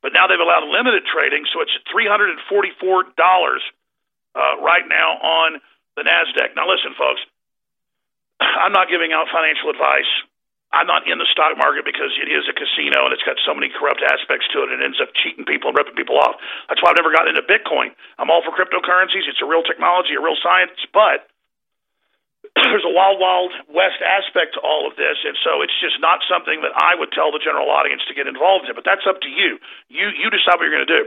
[0.02, 2.42] But now they've allowed limited trading, so it's $344
[4.34, 5.62] uh, right now on
[5.96, 6.56] the NASDAQ.
[6.56, 7.22] Now, listen, folks,
[8.42, 10.10] I'm not giving out financial advice.
[10.72, 13.52] I'm not in the stock market because it is a casino and it's got so
[13.52, 16.40] many corrupt aspects to it and it ends up cheating people and ripping people off.
[16.72, 17.92] That's why I've never gotten into Bitcoin.
[18.16, 19.28] I'm all for cryptocurrencies.
[19.28, 21.28] It's a real technology, a real science, but
[22.56, 26.20] there's a wild, wild west aspect to all of this, and so it's just not
[26.28, 28.76] something that I would tell the general audience to get involved in.
[28.76, 29.56] But that's up to you.
[29.88, 31.06] You you decide what you're going to do.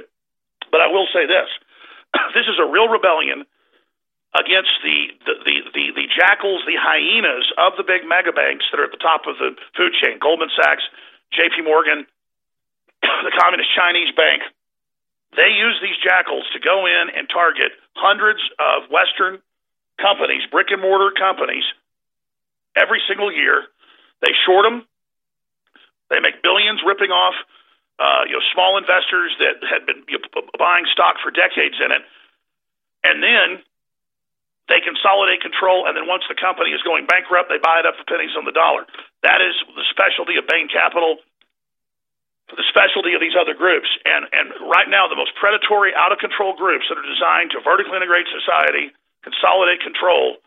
[0.72, 1.48] But I will say this:
[2.36, 3.44] this is a real rebellion
[4.34, 8.82] against the the, the, the, the jackals, the hyenas of the big mega banks that
[8.82, 10.82] are at the top of the food chain Goldman Sachs,
[11.32, 12.06] JP Morgan,
[13.02, 14.42] the Communist Chinese Bank.
[15.34, 19.42] They use these jackals to go in and target hundreds of Western
[19.98, 21.64] companies, brick and mortar companies,
[22.76, 23.66] every single year.
[24.22, 24.86] They short them.
[26.10, 27.34] They make billions ripping off
[27.98, 31.90] uh, you know small investors that had been you know, buying stock for decades in
[31.90, 32.02] it,
[33.02, 33.62] and then
[34.68, 38.00] they consolidate control, and then once the company is going bankrupt, they buy it up
[38.00, 38.88] for pennies on the dollar.
[39.20, 41.20] That is the specialty of Bain Capital,
[42.48, 43.88] the specialty of these other groups.
[44.08, 47.60] And, and right now, the most predatory, out of control groups that are designed to
[47.60, 48.88] vertically integrate society,
[49.20, 50.40] consolidate control,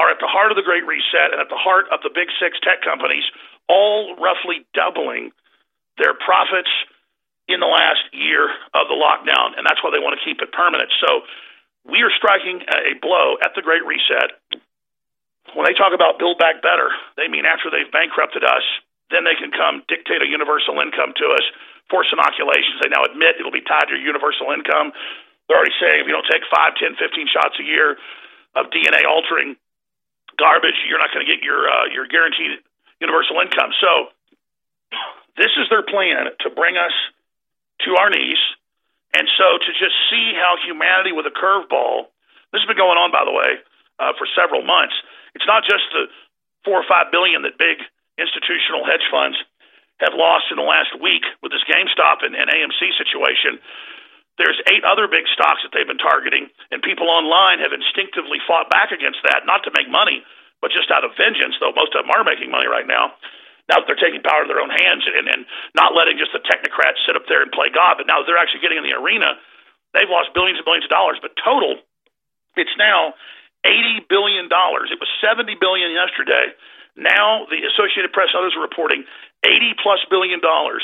[0.00, 2.32] are at the heart of the Great Reset and at the heart of the big
[2.40, 3.24] six tech companies,
[3.68, 5.32] all roughly doubling
[6.00, 6.72] their profits
[7.48, 9.52] in the last year of the lockdown.
[9.60, 10.88] And that's why they want to keep it permanent.
[11.04, 11.28] So,
[11.88, 14.38] we are striking a blow at the Great Reset.
[15.54, 18.64] When they talk about build back better, they mean after they've bankrupted us,
[19.10, 21.44] then they can come dictate a universal income to us,
[21.90, 22.80] force inoculations.
[22.80, 24.94] They now admit it'll be tied to your universal income.
[25.46, 27.98] They're already saying if you don't take 5, 10, 15 shots a year
[28.56, 29.58] of DNA altering
[30.40, 32.62] garbage, you're not going to get your uh, your guaranteed
[33.02, 33.74] universal income.
[33.82, 34.14] So
[35.36, 36.94] this is their plan to bring us
[37.84, 38.40] to our knees
[39.12, 42.08] and so to just see how humanity with a curveball,
[42.52, 43.60] this has been going on, by the way,
[44.00, 44.96] uh, for several months.
[45.36, 46.08] It's not just the
[46.64, 47.80] four or five billion that big
[48.16, 49.36] institutional hedge funds
[50.00, 53.60] have lost in the last week with this GameStop and, and AMC situation.
[54.40, 58.72] There's eight other big stocks that they've been targeting, and people online have instinctively fought
[58.72, 60.24] back against that, not to make money,
[60.64, 63.12] but just out of vengeance, though most of them are making money right now
[63.70, 66.42] now that they're taking power in their own hands and, and not letting just the
[66.42, 69.38] technocrats sit up there and play God, but now they're actually getting in the arena,
[69.94, 71.18] they've lost billions and billions of dollars.
[71.22, 71.78] But total,
[72.58, 73.14] it's now
[73.64, 74.90] eighty billion dollars.
[74.90, 76.52] It was seventy billion yesterday.
[76.98, 79.06] Now the Associated Press and others are reporting
[79.46, 80.82] eighty plus billion dollars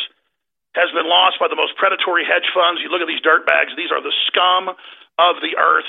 [0.77, 2.79] has been lost by the most predatory hedge funds.
[2.81, 4.71] You look at these dirt bags; these are the scum
[5.19, 5.89] of the earth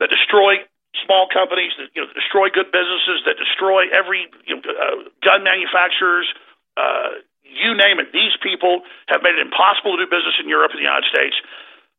[0.00, 0.64] that destroy
[1.00, 5.40] small companies that you know destroy good businesses, that destroy every you know, uh, gun
[5.44, 6.28] manufacturers,
[6.76, 8.12] uh, you name it.
[8.12, 11.36] These people have made it impossible to do business in Europe and the United States.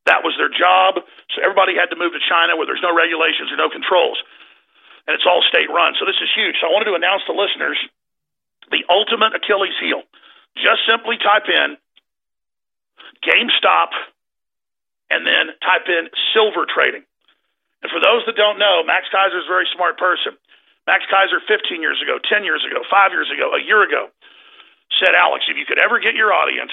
[0.05, 0.99] That was their job,
[1.31, 4.19] so everybody had to move to China where there's no regulations or no controls,
[5.07, 5.95] and it's all state run.
[5.95, 6.59] So this is huge.
[6.59, 7.79] So I wanted to announce to listeners
[8.69, 10.03] the ultimate Achilles heel.
[10.59, 11.79] Just simply type in
[13.23, 13.95] GameStop
[15.09, 17.07] and then type in silver trading.
[17.83, 20.39] And for those that don't know, Max Keiser is a very smart person.
[20.87, 24.07] Max Keiser, 15 years ago, 10 years ago, five years ago, a year ago,
[24.99, 26.71] said, Alex, if you could ever get your audience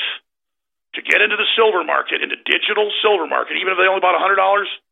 [0.95, 4.19] to get into the silver market, into digital silver market, even if they only bought
[4.19, 4.39] $100,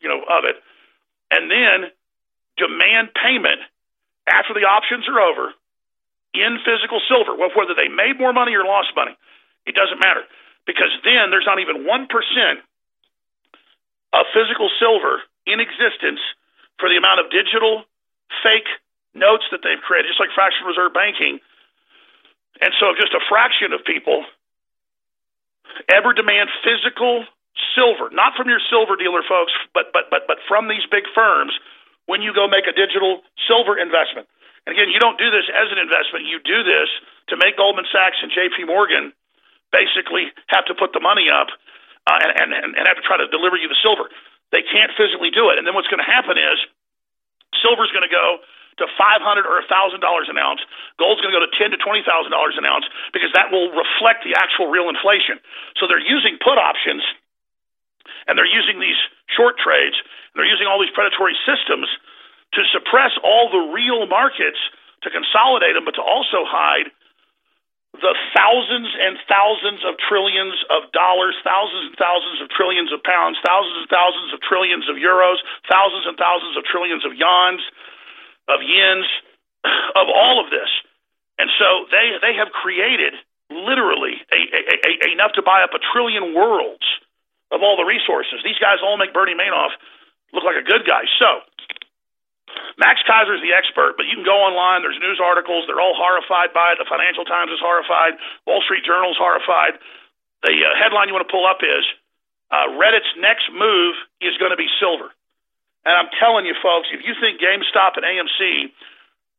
[0.02, 0.58] you know, of it,
[1.30, 1.90] and then
[2.58, 3.62] demand payment
[4.26, 5.54] after the options are over
[6.34, 9.16] in physical silver, whether they made more money or lost money,
[9.66, 10.22] it doesn't matter.
[10.66, 12.06] Because then there's not even 1%
[14.12, 16.20] of physical silver in existence
[16.78, 17.88] for the amount of digital
[18.44, 18.68] fake
[19.16, 21.40] notes that they've created, just like fractional reserve banking.
[22.60, 24.24] And so, if just a fraction of people
[25.88, 27.24] ever demand physical
[27.74, 31.54] silver, not from your silver dealer folks, but but but but from these big firms,
[32.06, 34.26] when you go make a digital silver investment.
[34.66, 36.28] And again, you don't do this as an investment.
[36.28, 36.88] You do this
[37.32, 38.68] to make Goldman Sachs and J.P.
[38.68, 39.12] Morgan
[39.72, 41.48] basically have to put the money up
[42.08, 44.08] uh, and, and and have to try to deliver you the silver.
[44.50, 45.58] They can't physically do it.
[45.60, 46.56] And then what's going to happen is
[47.60, 48.40] silver's going to go
[48.78, 50.62] to five hundred or thousand dollars an ounce.
[51.02, 53.74] Gold's going to go to ten to twenty thousand dollars an ounce because that will
[53.74, 55.42] reflect the actual real inflation.
[55.76, 57.02] So they're using put options,
[58.30, 58.98] and they're using these
[59.34, 59.98] short trades,
[60.32, 61.90] and they're using all these predatory systems
[62.54, 64.58] to suppress all the real markets
[65.02, 66.88] to consolidate them, but to also hide
[68.00, 73.38] the thousands and thousands of trillions of dollars, thousands and thousands of trillions of pounds,
[73.42, 77.62] thousands and thousands of trillions of euros, thousands and thousands of trillions of yans,
[78.46, 79.08] of yens,
[80.00, 80.70] of all of this.
[81.38, 83.14] And so they they have created
[83.50, 86.84] literally a, a, a, enough to buy up a trillion worlds
[87.50, 88.40] of all the resources.
[88.44, 89.72] These guys all make Bernie Madoff
[90.32, 91.08] look like a good guy.
[91.18, 91.40] So
[92.78, 94.86] Max Keiser is the expert, but you can go online.
[94.86, 95.66] There's news articles.
[95.66, 96.78] They're all horrified by it.
[96.78, 98.14] The Financial Times is horrified.
[98.46, 99.82] Wall Street Journal is horrified.
[100.46, 101.82] The uh, headline you want to pull up is
[102.54, 105.10] uh, Reddit's next move is going to be silver.
[105.82, 108.70] And I'm telling you, folks, if you think GameStop and AMC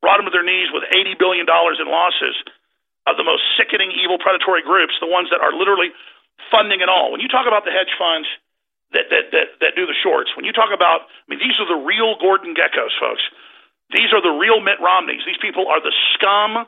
[0.04, 2.36] brought them to their knees with $80 billion in losses
[3.08, 5.96] of the most sickening, evil, predatory groups, the ones that are literally
[6.52, 7.12] funding it all.
[7.12, 8.28] When you talk about the hedge funds
[8.94, 10.34] that, that, that, that do the shorts.
[10.36, 13.22] When you talk about, I mean, these are the real Gordon Gekkos, folks.
[13.94, 15.26] These are the real Mitt Romneys.
[15.26, 16.66] These people are the scum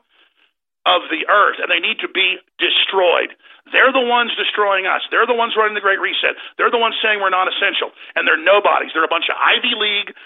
[0.85, 3.37] of the earth, and they need to be destroyed.
[3.69, 5.05] They're the ones destroying us.
[5.13, 6.33] They're the ones running the Great Reset.
[6.57, 8.89] They're the ones saying we're not essential, and they're nobodies.
[8.93, 10.17] They're a bunch of Ivy League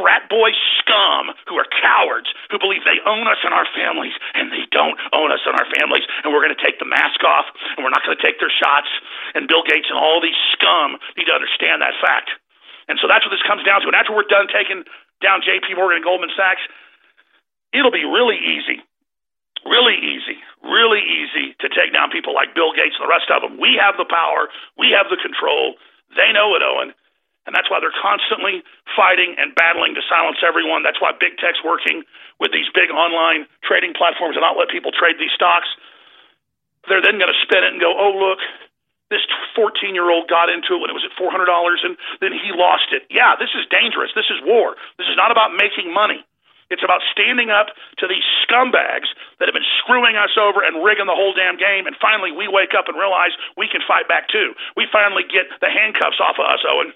[0.00, 0.48] frat boy
[0.80, 4.96] scum who are cowards who believe they own us and our families, and they don't
[5.12, 6.06] own us and our families.
[6.22, 8.52] And we're going to take the mask off, and we're not going to take their
[8.54, 8.88] shots.
[9.34, 12.30] And Bill Gates and all these scum need to understand that fact.
[12.86, 13.90] And so that's what this comes down to.
[13.90, 14.86] And after we're done taking
[15.20, 15.74] down J.P.
[15.74, 16.62] Morgan and Goldman Sachs,
[17.74, 18.84] it'll be really easy
[19.64, 23.42] really easy, really easy to take down people like Bill Gates and the rest of
[23.42, 23.60] them.
[23.60, 25.76] We have the power, we have the control.
[26.16, 26.94] They know it, Owen.
[27.44, 28.64] And that's why they're constantly
[28.96, 30.80] fighting and battling to silence everyone.
[30.80, 32.00] That's why big tech's working
[32.40, 35.68] with these big online trading platforms to not let people trade these stocks.
[36.88, 38.40] They're then going to spin it and go, oh, look,
[39.12, 39.20] this
[39.52, 41.44] 14 year old got into it when it was at $400
[41.84, 43.04] and then he lost it.
[43.12, 44.10] Yeah, this is dangerous.
[44.16, 44.80] This is war.
[44.96, 46.24] This is not about making money.
[46.70, 49.08] It's about standing up to these scumbags
[49.38, 51.86] that have been screwing us over and rigging the whole damn game.
[51.86, 54.54] And finally, we wake up and realize we can fight back too.
[54.76, 56.92] We finally get the handcuffs off of us, Owen.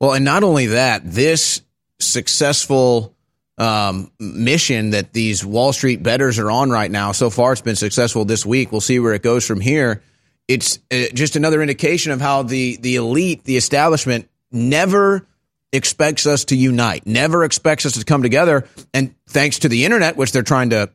[0.00, 1.62] Well, and not only that, this
[2.00, 3.14] successful
[3.58, 7.76] um, mission that these Wall Street betters are on right now, so far it's been
[7.76, 8.72] successful this week.
[8.72, 10.02] We'll see where it goes from here.
[10.48, 15.26] It's uh, just another indication of how the the elite, the establishment, never
[15.74, 18.68] expects us to unite, never expects us to come together.
[18.92, 20.90] And thanks to the internet, which they're trying to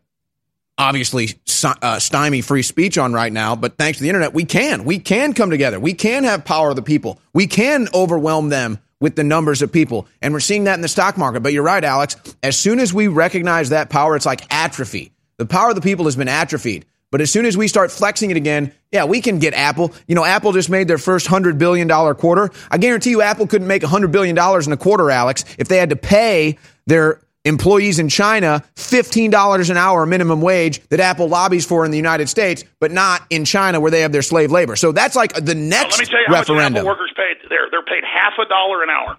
[0.77, 1.29] obviously
[1.63, 4.85] uh, stymie free speech on right now, but thanks to the internet, we can.
[4.85, 5.79] We can come together.
[5.79, 7.19] We can have power of the people.
[7.33, 10.07] We can overwhelm them with the numbers of people.
[10.21, 11.41] And we're seeing that in the stock market.
[11.41, 12.15] But you're right, Alex.
[12.41, 15.11] As soon as we recognize that power, it's like atrophy.
[15.37, 16.85] The power of the people has been atrophied.
[17.11, 19.93] But as soon as we start flexing it again, yeah, we can get Apple.
[20.07, 22.51] You know, Apple just made their first $100 billion quarter.
[22.69, 25.89] I guarantee you, Apple couldn't make $100 billion in a quarter, Alex, if they had
[25.89, 31.85] to pay their employees in China $15 an hour minimum wage that Apple lobbies for
[31.85, 34.75] in the United States, but not in China where they have their slave labor.
[34.75, 36.57] So that's like the next let me tell you referendum.
[36.57, 37.49] How much Apple workers paid.
[37.49, 39.17] They're, they're paid half a dollar an hour.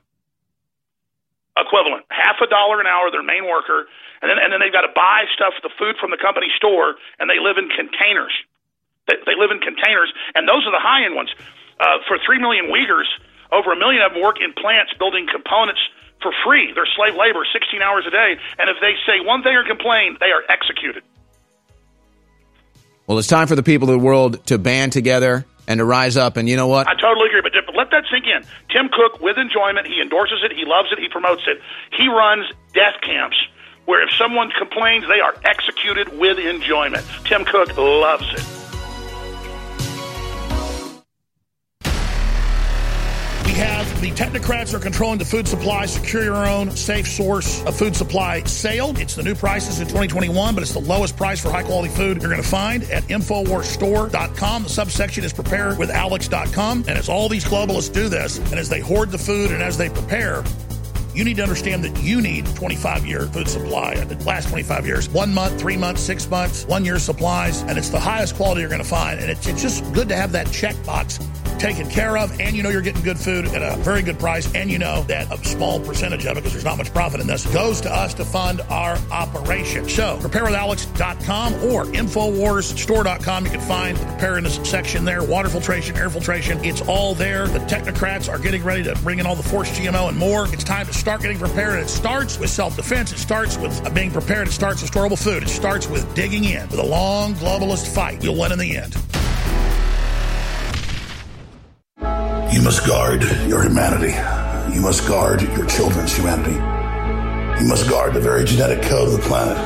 [1.56, 2.06] Equivalent.
[2.08, 3.86] Half a dollar an hour, their main worker
[4.22, 6.96] and then and then they've got to buy stuff, the food from the company store,
[7.18, 8.32] and they live in containers.
[9.08, 11.32] They, they live in containers, and those are the high end ones.
[11.80, 13.08] Uh, for three million Uyghurs,
[13.52, 15.80] over a million of them work in plants building components
[16.20, 16.72] for free.
[16.76, 20.16] They're slave labor, 16 hours a day, and if they say one thing or complain,
[20.20, 21.02] they are executed.
[23.08, 26.16] Well, it's time for the people of the world to band together and to rise
[26.16, 26.36] up.
[26.36, 26.86] And you know what?
[26.86, 28.46] I totally agree, but, but let that sink in.
[28.70, 31.58] Tim Cook, with enjoyment, he endorses it, he loves it, he promotes it.
[31.96, 33.36] He runs death camps
[33.90, 37.04] where if someone complains, they are executed with enjoyment.
[37.24, 38.46] Tim Cook loves it.
[43.44, 45.86] We have the technocrats are controlling the food supply.
[45.86, 48.94] Secure your own safe source of food supply sale.
[48.96, 52.22] It's the new prices in 2021, but it's the lowest price for high quality food
[52.22, 54.62] you're going to find at InfoWarsStore.com.
[54.62, 56.84] The subsection is preparewithalex.com.
[56.86, 59.76] And as all these globalists do this, and as they hoard the food and as
[59.76, 60.44] they prepare,
[61.14, 65.08] you need to understand that you need 25 year food supply, the last 25 years,
[65.08, 68.70] one month, three months, six months, one year supplies, and it's the highest quality you're
[68.70, 69.20] going to find.
[69.20, 71.18] And it's, it's just good to have that check box
[71.60, 74.52] taken care of, and you know you're getting good food at a very good price,
[74.54, 77.26] and you know that a small percentage of it, because there's not much profit in
[77.26, 79.88] this, goes to us to fund our operation.
[79.88, 83.44] So, preparewithalex.com or InfoWarsStore.com.
[83.44, 86.62] You can find the preparedness section there water filtration, air filtration.
[86.64, 87.46] It's all there.
[87.46, 90.46] The technocrats are getting ready to bring in all the forced GMO and more.
[90.52, 91.78] It's time to start getting prepared.
[91.80, 95.22] It starts with self defense, it starts with uh, being prepared, it starts with storable
[95.22, 98.24] food, it starts with digging in with a long globalist fight.
[98.24, 98.96] You'll win in the end.
[102.52, 104.12] You must guard your humanity.
[104.74, 106.56] You must guard your children's humanity.
[107.62, 109.56] You must guard the very genetic code of the planet.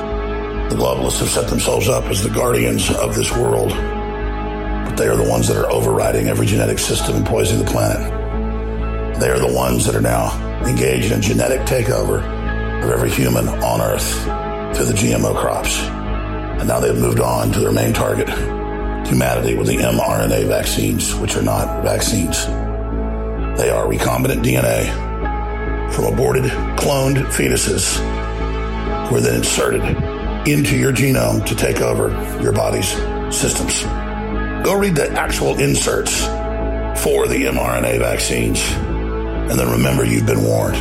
[0.70, 5.16] The globalists have set themselves up as the guardians of this world, but they are
[5.16, 9.18] the ones that are overriding every genetic system and poisoning the planet.
[9.18, 12.18] They are the ones that are now engaged in a genetic takeover
[12.84, 14.12] of every human on Earth
[14.76, 15.78] through the GMO crops.
[15.78, 18.28] And now they've moved on to their main target,
[19.08, 22.46] humanity, with the mRNA vaccines, which are not vaccines.
[23.56, 26.44] They are recombinant DNA from aborted,
[26.76, 27.98] cloned fetuses
[29.08, 29.82] who are then inserted
[30.48, 32.10] into your genome to take over
[32.42, 32.88] your body's
[33.34, 33.82] systems.
[34.64, 36.24] Go read the actual inserts
[37.02, 40.76] for the mRNA vaccines, and then remember you've been warned.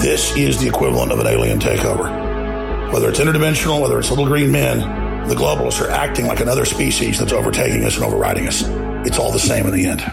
[0.00, 2.92] This is the equivalent of an alien takeover.
[2.92, 7.18] Whether it's interdimensional, whether it's little green men, the globalists are acting like another species
[7.18, 8.62] that's overtaking us and overriding us.
[9.06, 10.12] It's all the same in the end.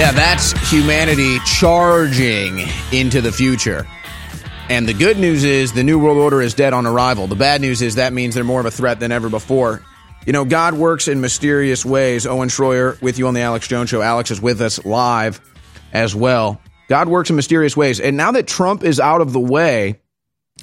[0.00, 3.86] Yeah, that's humanity charging into the future.
[4.70, 7.26] And the good news is the New World Order is dead on arrival.
[7.26, 9.82] The bad news is that means they're more of a threat than ever before.
[10.24, 12.26] You know, God works in mysterious ways.
[12.26, 14.00] Owen Shroyer with you on the Alex Jones Show.
[14.00, 15.38] Alex is with us live
[15.92, 16.62] as well.
[16.88, 18.00] God works in mysterious ways.
[18.00, 20.00] And now that Trump is out of the way,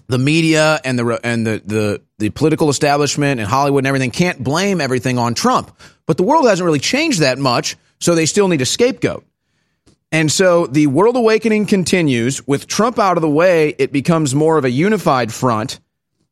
[0.07, 4.43] the media and the and the, the the political establishment and Hollywood and everything can't
[4.43, 5.77] blame everything on Trump.
[6.07, 9.26] But the world hasn't really changed that much, so they still need a scapegoat.
[10.11, 12.45] And so the world awakening continues.
[12.47, 15.79] With Trump out of the way, it becomes more of a unified front.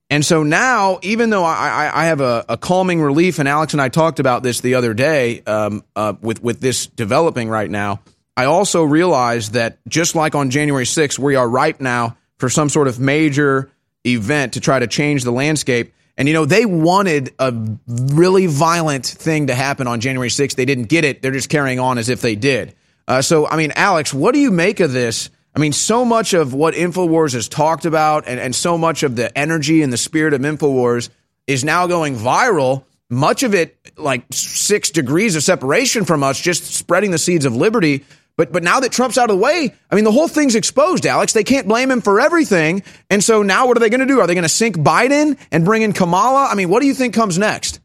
[0.10, 3.82] And so now, even though I, I, have a, a, calming relief, and Alex and
[3.82, 8.02] I talked about this the other day um, uh, with, with this developing right now,
[8.38, 12.70] I also realize that just like on January 6th, we are ripe now for some
[12.70, 13.72] sort of major
[14.06, 15.92] event to try to change the landscape.
[16.18, 17.54] And, you know, they wanted a
[17.88, 20.56] really violent thing to happen on January 6th.
[20.56, 21.24] They didn't get it.
[21.24, 22.76] They're just carrying on as if they did.
[23.08, 25.30] Uh, so, I mean, Alex, what do you make of this?
[25.56, 29.16] I mean, so much of what InfoWars has talked about and, and so much of
[29.16, 31.10] the energy and the spirit of InfoWars
[31.48, 32.84] is now going viral.
[33.10, 37.56] Much of it, like six degrees of separation from us, just spreading the seeds of
[37.56, 38.04] liberty.
[38.36, 41.06] But but now that Trump's out of the way, I mean, the whole thing's exposed,
[41.06, 41.32] Alex.
[41.32, 42.84] They can't blame him for everything.
[43.10, 44.20] And so now what are they going to do?
[44.20, 46.48] Are they going to sink Biden and bring in Kamala?
[46.52, 47.80] I mean, what do you think comes next?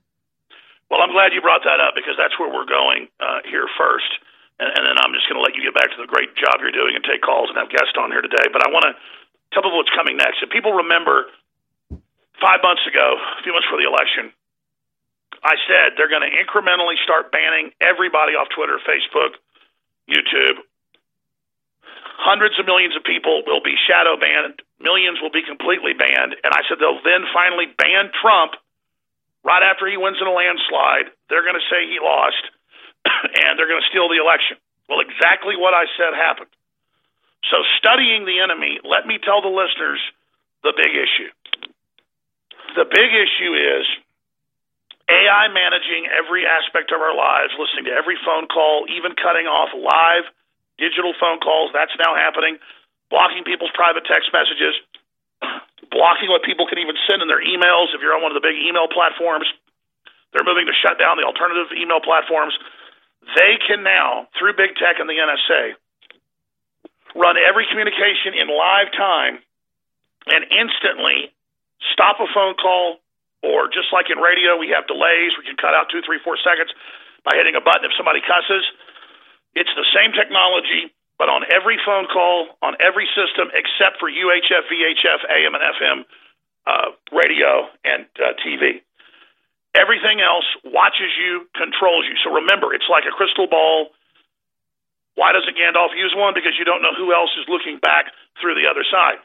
[0.90, 4.10] Well, I'm glad you brought that up because that's where we're going uh, here first
[4.60, 6.60] and, and then I'm just going to let you get back to the great job
[6.60, 8.52] you're doing and take calls and have guests on here today.
[8.52, 8.92] But I want to
[9.56, 10.44] tell people what's coming next.
[10.44, 11.32] If people remember
[12.38, 14.30] five months ago, a few months before the election,
[15.40, 19.40] I said they're going to incrementally start banning everybody off Twitter, Facebook,
[20.04, 20.60] YouTube.
[22.20, 24.60] Hundreds of millions of people will be shadow banned.
[24.76, 26.36] Millions will be completely banned.
[26.44, 28.60] And I said they'll then finally ban Trump
[29.40, 31.08] right after he wins in a landslide.
[31.32, 32.44] They're going to say he lost
[33.44, 34.56] and they're going to steal the election.
[34.88, 36.50] Well, exactly what I said happened.
[37.48, 40.00] So, studying the enemy, let me tell the listeners
[40.62, 41.30] the big issue.
[42.76, 43.86] The big issue is
[45.10, 49.74] AI managing every aspect of our lives, listening to every phone call, even cutting off
[49.74, 50.28] live
[50.78, 51.74] digital phone calls.
[51.74, 52.56] That's now happening.
[53.10, 54.78] Blocking people's private text messages,
[55.90, 58.46] blocking what people can even send in their emails if you're on one of the
[58.46, 59.50] big email platforms.
[60.30, 62.54] They're moving to shut down the alternative email platforms.
[63.22, 65.76] They can now, through big tech and the NSA,
[67.14, 69.38] run every communication in live time
[70.26, 71.32] and instantly
[71.92, 73.00] stop a phone call,
[73.42, 75.32] or just like in radio, we have delays.
[75.38, 76.72] We can cut out two, three, four seconds
[77.24, 78.64] by hitting a button if somebody cusses.
[79.56, 84.68] It's the same technology, but on every phone call, on every system except for UHF,
[84.68, 85.98] VHF, AM, and FM
[86.66, 88.84] uh, radio and uh, TV.
[89.74, 92.18] Everything else watches you, controls you.
[92.24, 93.94] So remember, it's like a crystal ball.
[95.14, 96.34] Why doesn't Gandalf use one?
[96.34, 98.10] Because you don't know who else is looking back
[98.40, 99.22] through the other side.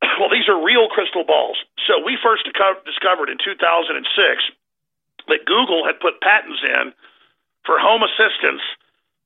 [0.20, 1.60] well, these are real crystal balls.
[1.84, 4.00] So we first discovered in 2006
[5.28, 6.96] that Google had put patents in
[7.68, 8.64] for home assistants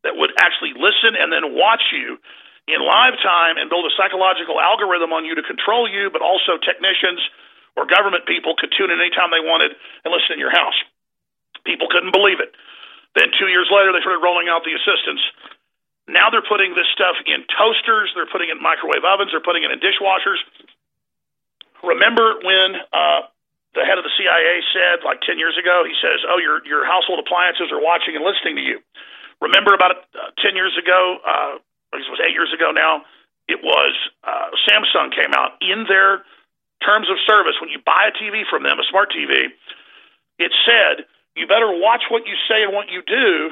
[0.02, 2.18] that would actually listen and then watch you
[2.66, 6.56] in live time and build a psychological algorithm on you to control you, but also
[6.58, 7.20] technicians
[7.76, 10.76] or government people could tune in anytime they wanted and listen in your house.
[11.66, 12.54] People couldn't believe it.
[13.14, 15.22] Then two years later, they started rolling out the assistants.
[16.06, 19.64] Now they're putting this stuff in toasters, they're putting it in microwave ovens, they're putting
[19.64, 20.42] it in dishwashers.
[21.80, 23.28] Remember when uh,
[23.72, 26.84] the head of the CIA said, like 10 years ago, he says, Oh, your, your
[26.84, 28.78] household appliances are watching and listening to you.
[29.40, 33.08] Remember about uh, 10 years ago, uh, I guess it was eight years ago now,
[33.48, 33.92] it was
[34.24, 36.24] uh, Samsung came out in their
[36.82, 39.52] terms of service, when you buy a TV from them, a smart TV,
[40.38, 41.06] it said
[41.36, 43.50] you better watch what you say and what you do.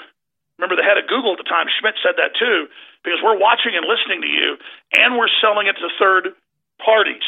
[0.58, 2.68] Remember, the head of Google at the time, Schmidt, said that too,
[3.02, 4.58] because we're watching and listening to you,
[4.94, 6.34] and we're selling it to third
[6.78, 7.24] parties.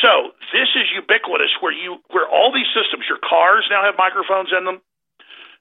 [0.00, 4.52] So this is ubiquitous, where you where all these systems, your cars now have microphones
[4.52, 4.80] in them,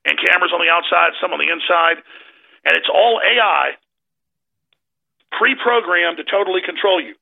[0.06, 2.04] and cameras on the outside, some on the inside,
[2.66, 3.78] and it's all AI
[5.32, 7.16] pre-programmed to totally control you.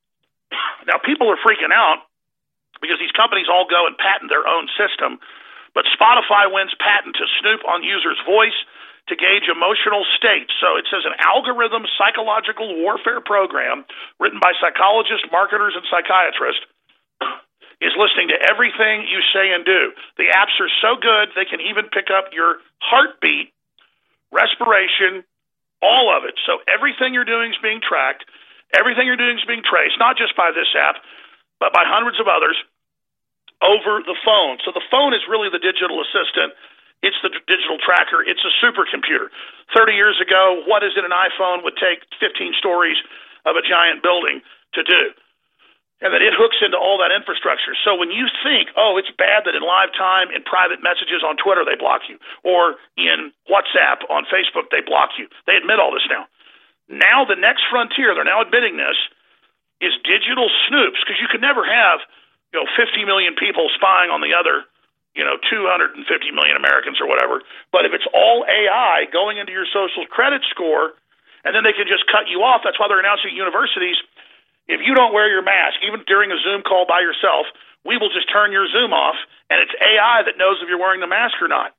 [0.88, 2.09] Now people are freaking out
[2.82, 5.20] because these companies all go and patent their own system.
[5.76, 8.58] But Spotify wins patent to snoop on users' voice,
[9.10, 10.54] to gauge emotional states.
[10.62, 13.84] So it says an algorithm psychological warfare program
[14.22, 16.62] written by psychologists, marketers, and psychiatrists
[17.82, 19.92] is listening to everything you say and do.
[20.22, 23.50] The apps are so good they can even pick up your heartbeat,
[24.30, 25.26] respiration,
[25.82, 26.38] all of it.
[26.46, 28.30] So everything you're doing is being tracked.
[28.78, 31.02] Everything you're doing is being traced, not just by this app,
[31.60, 32.56] but by hundreds of others
[33.62, 34.58] over the phone.
[34.64, 36.56] So the phone is really the digital assistant.
[37.04, 38.24] It's the digital tracker.
[38.24, 39.32] It's a supercomputer.
[39.76, 42.98] 30 years ago, what is it an iPhone would take 15 stories
[43.46, 44.42] of a giant building
[44.76, 45.12] to do?
[46.00, 47.76] And that it hooks into all that infrastructure.
[47.84, 51.36] So when you think, oh, it's bad that in live time, in private messages on
[51.36, 52.16] Twitter, they block you,
[52.48, 55.28] or in WhatsApp on Facebook, they block you.
[55.44, 56.24] They admit all this now.
[56.88, 58.96] Now, the next frontier, they're now admitting this,
[59.80, 62.00] is digital snoops, because you could never have
[62.54, 64.68] you know 50 million people spying on the other
[65.16, 67.42] you know 250 million Americans or whatever.
[67.72, 70.96] But if it's all AI going into your social credit score,
[71.48, 72.62] and then they can just cut you off.
[72.68, 73.96] That's why they're announcing universities
[74.70, 77.50] if you don't wear your mask, even during a Zoom call by yourself,
[77.84, 79.18] we will just turn your Zoom off,
[79.50, 81.74] and it's AI that knows if you're wearing the mask or not.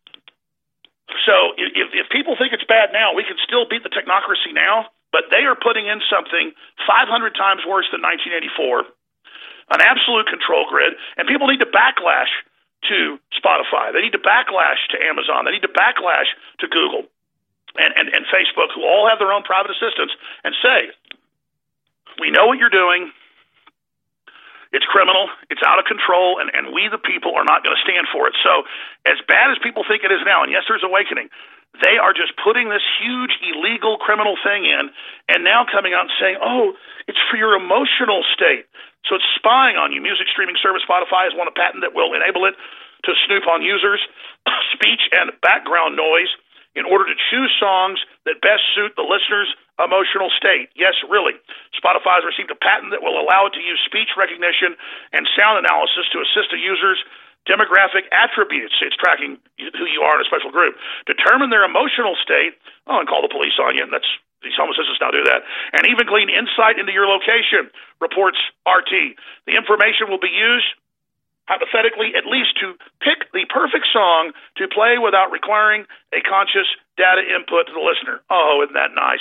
[1.22, 4.90] So if, if people think it's bad now, we can still beat the technocracy now,
[5.12, 6.52] but they are putting in something
[6.86, 8.86] 500 times worse than 1984,
[9.74, 12.30] an absolute control grid, and people need to backlash
[12.88, 13.92] to Spotify.
[13.92, 15.44] They need to backlash to Amazon.
[15.44, 16.30] They need to backlash
[16.60, 17.06] to Google
[17.76, 20.90] and, and, and Facebook, who all have their own private assistants, and say,
[22.18, 23.12] we know what you're doing.
[24.72, 25.30] It's criminal.
[25.50, 28.26] It's out of control, and, and we, the people, are not going to stand for
[28.26, 28.34] it.
[28.42, 28.66] So,
[29.06, 31.30] as bad as people think it is now, and yes, there's awakening,
[31.78, 34.90] they are just putting this huge illegal criminal thing in,
[35.30, 36.74] and now coming out and saying, "Oh,
[37.06, 38.66] it's for your emotional state."
[39.06, 40.00] So it's spying on you.
[40.02, 42.54] Music streaming service Spotify has won a patent that will enable it
[43.04, 44.02] to snoop on users'
[44.74, 46.28] speech and background noise
[46.74, 49.50] in order to choose songs that best suit the listener's
[49.82, 50.70] emotional state.
[50.76, 51.34] Yes, really.
[51.74, 54.76] Spotify has received a patent that will allow it to use speech recognition
[55.12, 57.00] and sound analysis to assist a user's
[57.50, 58.78] demographic attributes.
[58.78, 60.78] It's tracking who you are in a special group.
[61.10, 62.54] Determine their emotional state.
[62.86, 63.82] Oh, and call the police on you.
[63.82, 64.06] And that's
[64.46, 65.42] these home assistants now do that.
[65.74, 67.68] And even glean insight into your location,
[68.00, 69.18] reports RT.
[69.44, 70.70] The information will be used
[71.50, 75.82] hypothetically, at least to pick the perfect song to play without requiring
[76.14, 78.22] a conscious data input to the listener.
[78.30, 79.20] Oh, isn't that nice?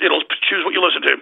[0.00, 1.20] It'll choose what you listen to.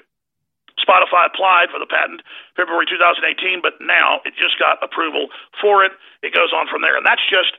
[0.81, 2.21] Spotify applied for the patent
[2.55, 5.29] February 2018, but now it just got approval
[5.61, 5.93] for it.
[6.23, 7.57] It goes on from there, and that's just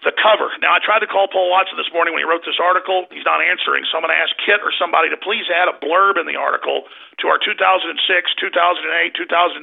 [0.00, 0.48] the cover.
[0.64, 3.04] Now, I tried to call Paul Watson this morning when he wrote this article.
[3.12, 5.76] He's not answering, so I'm going to ask Kit or somebody to please add a
[5.76, 6.88] blurb in the article
[7.20, 9.60] to our 2006, 2008, 2009,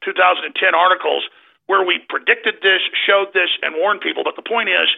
[0.00, 1.28] 2010 articles
[1.68, 4.24] where we predicted this, showed this, and warned people.
[4.24, 4.88] But the point is,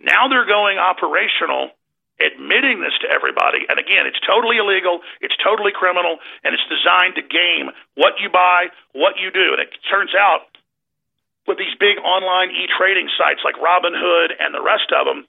[0.00, 1.74] now they're going operational,
[2.18, 3.68] admitting this to everybody.
[3.68, 8.28] And again, it's totally illegal, it's totally criminal, and it's designed to game what you
[8.32, 9.52] buy, what you do.
[9.56, 10.48] And it turns out,
[11.46, 15.28] with these big online e trading sites like Robinhood and the rest of them,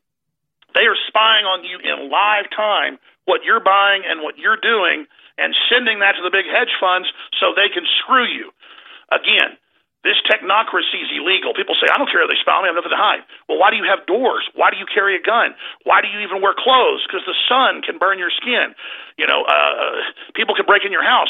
[0.74, 5.06] they are spying on you in live time what you're buying and what you're doing
[5.38, 7.08] and sending that to the big hedge funds
[7.40, 8.50] so they can screw you.
[9.12, 9.58] Again,
[10.08, 11.52] this technocracy is illegal.
[11.52, 13.28] People say, I don't care if they spy on me, I have nothing to hide.
[13.52, 14.48] Well, why do you have doors?
[14.56, 15.52] Why do you carry a gun?
[15.84, 17.04] Why do you even wear clothes?
[17.04, 18.72] Because the sun can burn your skin.
[19.20, 20.00] You know, uh,
[20.32, 21.30] people can break in your house.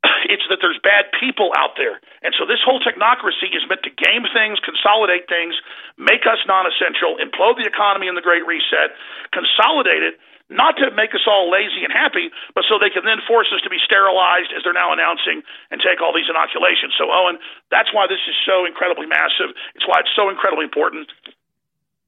[0.32, 2.00] It's that there's bad people out there.
[2.22, 5.54] And so this whole technocracy is meant to game things, consolidate things,
[5.96, 8.94] make us non essential, implode the economy in the Great Reset,
[9.30, 10.18] consolidate it
[10.48, 13.60] not to make us all lazy and happy, but so they can then force us
[13.60, 16.96] to be sterilized as they're now announcing and take all these inoculations.
[16.96, 17.36] So, Owen,
[17.68, 19.52] that's why this is so incredibly massive.
[19.76, 21.12] It's why it's so incredibly important.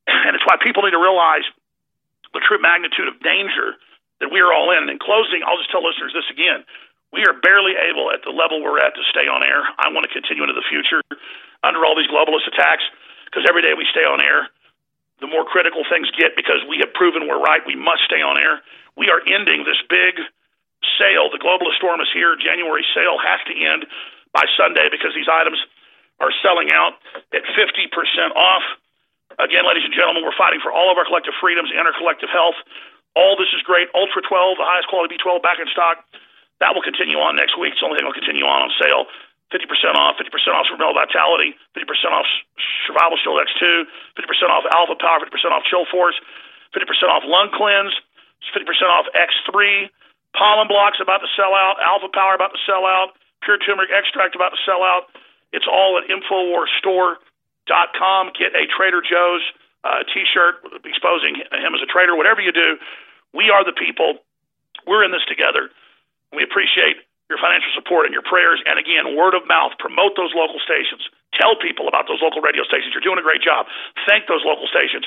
[0.08, 1.44] And it's why people need to realize
[2.32, 3.76] the true magnitude of danger
[4.24, 4.88] that we are all in.
[4.88, 6.64] And in closing, I'll just tell listeners this again.
[7.12, 9.66] We are barely able at the level we're at to stay on air.
[9.78, 11.02] I want to continue into the future
[11.60, 12.86] under all these globalist attacks
[13.26, 14.48] because every day we stay on air,
[15.20, 17.60] the more critical things get because we have proven we're right.
[17.66, 18.60] We must stay on air.
[18.96, 20.20] We are ending this big
[20.98, 21.28] sale.
[21.28, 22.36] The globalist storm is here.
[22.36, 23.86] January sale has to end
[24.32, 25.60] by Sunday because these items
[26.20, 27.00] are selling out
[27.32, 27.88] at 50%
[28.36, 28.64] off.
[29.38, 32.28] Again, ladies and gentlemen, we're fighting for all of our collective freedoms and our collective
[32.28, 32.58] health.
[33.16, 33.88] All this is great.
[33.96, 36.04] Ultra 12, the highest quality B12 back in stock.
[36.60, 37.72] That will continue on next week.
[37.72, 39.08] It's the only thing that will continue on on sale.
[39.50, 39.66] 50%
[39.98, 42.22] off, 50% off Survival Vitality, 50% off
[42.86, 43.82] Survival Shield X2,
[44.14, 46.14] 50% off Alpha Power, 50% off Chill Force,
[46.74, 47.92] 50% off Lung Cleanse,
[48.54, 49.90] 50% off X3,
[50.38, 54.36] Pollen Blocks about to sell out, Alpha Power about to sell out, Pure Turmeric Extract
[54.36, 55.10] about to sell out.
[55.52, 58.30] It's all at InfoWarsStore.com.
[58.38, 59.42] Get a Trader Joe's
[59.84, 62.76] uh, T-shirt exposing him as a traitor, whatever you do,
[63.34, 64.18] we are the people.
[64.86, 65.70] We're in this together.
[66.34, 66.96] We appreciate
[67.30, 68.58] your financial support and your prayers.
[68.66, 71.06] And again, word of mouth, promote those local stations.
[71.38, 72.90] Tell people about those local radio stations.
[72.90, 73.70] You're doing a great job.
[74.04, 75.06] Thank those local stations.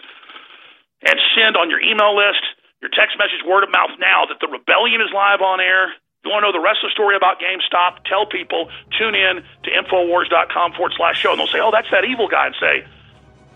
[1.04, 2.42] And send on your email list,
[2.80, 5.92] your text message, word of mouth now that the rebellion is live on air.
[6.24, 8.08] You want to know the rest of the story about GameStop?
[8.08, 11.36] Tell people, tune in to Infowars.com forward slash show.
[11.36, 12.48] And they'll say, oh, that's that evil guy.
[12.48, 12.88] And say,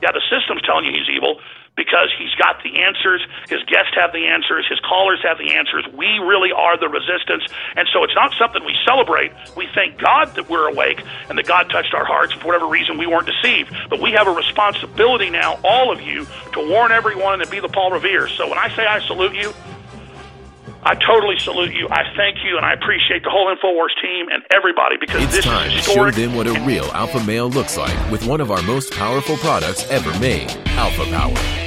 [0.04, 1.40] yeah, the system's telling you he's evil
[1.78, 3.26] because he's got the answers.
[3.48, 4.66] His guests have the answers.
[4.68, 5.86] His callers have the answers.
[5.94, 7.46] We really are the resistance.
[7.78, 9.32] And so it's not something we celebrate.
[9.56, 12.34] We thank God that we're awake and that God touched our hearts.
[12.34, 13.72] For whatever reason, we weren't deceived.
[13.90, 17.60] But we have a responsibility now, all of you, to warn everyone and to be
[17.60, 18.28] the Paul Revere.
[18.28, 19.54] So when I say I salute you,
[20.84, 21.88] I totally salute you.
[21.90, 25.46] I thank you, and I appreciate the whole Infowars team and everybody because it's this
[25.46, 28.52] time is to show them what a real alpha male looks like with one of
[28.52, 31.67] our most powerful products ever made, Alpha Power.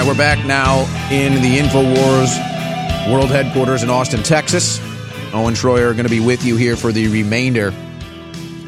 [0.00, 0.78] Right, we're back now
[1.12, 4.80] in the InfoWars World Headquarters in Austin, Texas.
[5.34, 7.74] Owen Shroyer are going to be with you here for the remainder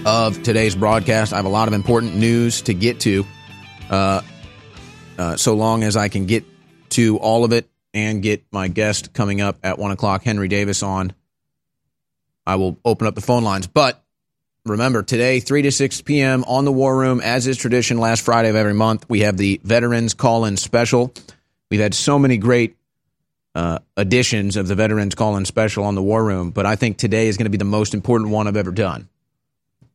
[0.04, 1.32] of today's broadcast.
[1.32, 3.24] I have a lot of important news to get to.
[3.88, 4.20] Uh,
[5.16, 6.44] uh, so long as I can get
[6.90, 10.82] to all of it and get my guest coming up at 1 o'clock, Henry Davis,
[10.82, 11.14] on,
[12.46, 13.66] I will open up the phone lines.
[13.66, 14.04] But
[14.64, 16.44] remember, today, 3 to 6 p.m.
[16.44, 19.60] on the War Room, as is tradition, last Friday of every month, we have the
[19.64, 21.12] Veterans Call In Special.
[21.70, 22.76] We've had so many great
[23.54, 26.96] uh, editions of the Veterans Call In Special on the War Room, but I think
[26.96, 29.08] today is going to be the most important one I've ever done.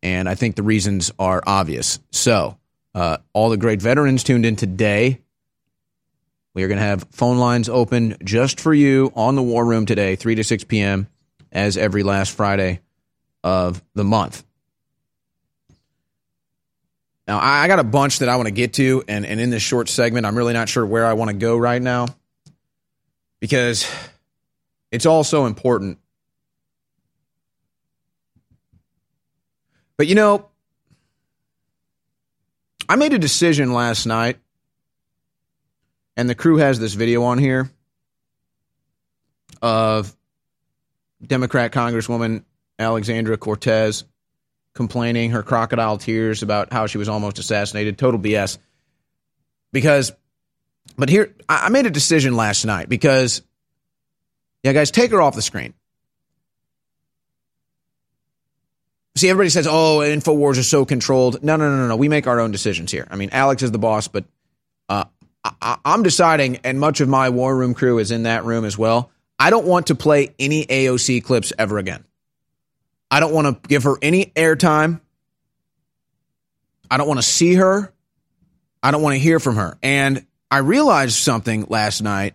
[0.03, 1.99] And I think the reasons are obvious.
[2.11, 2.57] So,
[2.93, 5.22] uh, all the great veterans tuned in today.
[6.53, 9.86] We are going to have phone lines open just for you on the War Room
[9.86, 11.07] today, 3 to 6 p.m.,
[11.51, 12.82] as every last Friday
[13.43, 14.43] of the month.
[17.28, 19.62] Now, I got a bunch that I want to get to, and, and in this
[19.62, 22.08] short segment, I'm really not sure where I want to go right now
[23.42, 23.90] because
[24.92, 26.00] it's all so important.
[29.98, 30.48] But you know,
[32.88, 34.38] I made a decision last night,
[36.16, 37.70] and the crew has this video on here
[39.62, 40.16] of
[41.26, 42.44] Democrat Congresswoman
[42.80, 44.06] Alexandra Cortez
[44.78, 47.98] complaining her crocodile tears about how she was almost assassinated.
[47.98, 48.58] Total BS.
[49.74, 50.14] Because,
[50.98, 53.42] but here, I made a decision last night because,
[54.64, 55.74] yeah, guys, take her off the screen.
[59.18, 61.44] See, everybody says, oh, InfoWars is so controlled.
[61.44, 61.96] No, no, no, no, no.
[61.96, 63.08] We make our own decisions here.
[63.10, 64.26] I mean, Alex is the boss, but
[64.90, 65.06] uh,
[65.44, 68.78] I- I'm deciding, and much of my war room crew is in that room as
[68.78, 69.10] well.
[69.40, 72.04] I don't want to play any AOC clips ever again.
[73.10, 74.99] I don't want to give her any airtime.
[76.89, 77.93] I don't want to see her.
[78.82, 79.78] I don't want to hear from her.
[79.82, 82.34] And I realized something last night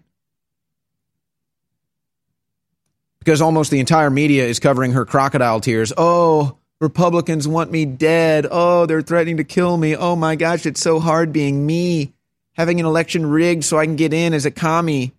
[3.18, 5.92] because almost the entire media is covering her crocodile tears.
[5.96, 8.46] Oh, Republicans want me dead.
[8.50, 9.94] Oh, they're threatening to kill me.
[9.94, 12.12] Oh my gosh, it's so hard being me,
[12.54, 15.12] having an election rigged so I can get in as a commie.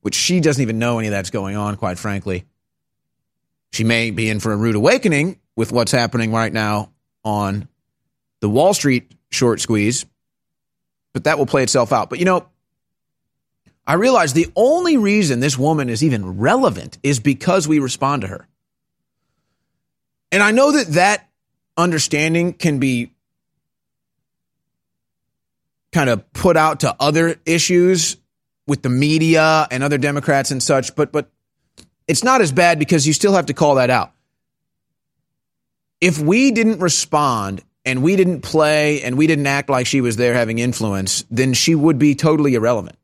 [0.00, 2.46] Which she doesn't even know any of that's going on, quite frankly.
[3.76, 7.68] She may be in for a rude awakening with what's happening right now on
[8.40, 10.06] the Wall Street short squeeze,
[11.12, 12.08] but that will play itself out.
[12.08, 12.48] But you know,
[13.86, 18.28] I realize the only reason this woman is even relevant is because we respond to
[18.28, 18.48] her.
[20.32, 21.28] And I know that that
[21.76, 23.12] understanding can be
[25.92, 28.16] kind of put out to other issues
[28.66, 31.30] with the media and other Democrats and such, but but
[32.08, 34.12] it's not as bad because you still have to call that out.
[36.00, 40.16] If we didn't respond and we didn't play and we didn't act like she was
[40.16, 42.96] there having influence, then she would be totally irrelevant.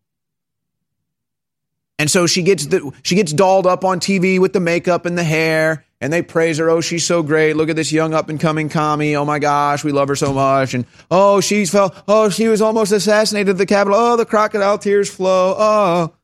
[1.98, 5.16] And so she gets the, she gets dolled up on TV with the makeup and
[5.16, 6.68] the hair, and they praise her.
[6.68, 7.54] Oh, she's so great.
[7.54, 9.14] Look at this young up and coming commie.
[9.14, 10.74] Oh my gosh, we love her so much.
[10.74, 11.94] And oh, she's fell.
[12.08, 13.96] Oh, she was almost assassinated at the Capitol.
[13.96, 15.54] Oh, the crocodile tears flow.
[15.56, 16.14] Oh,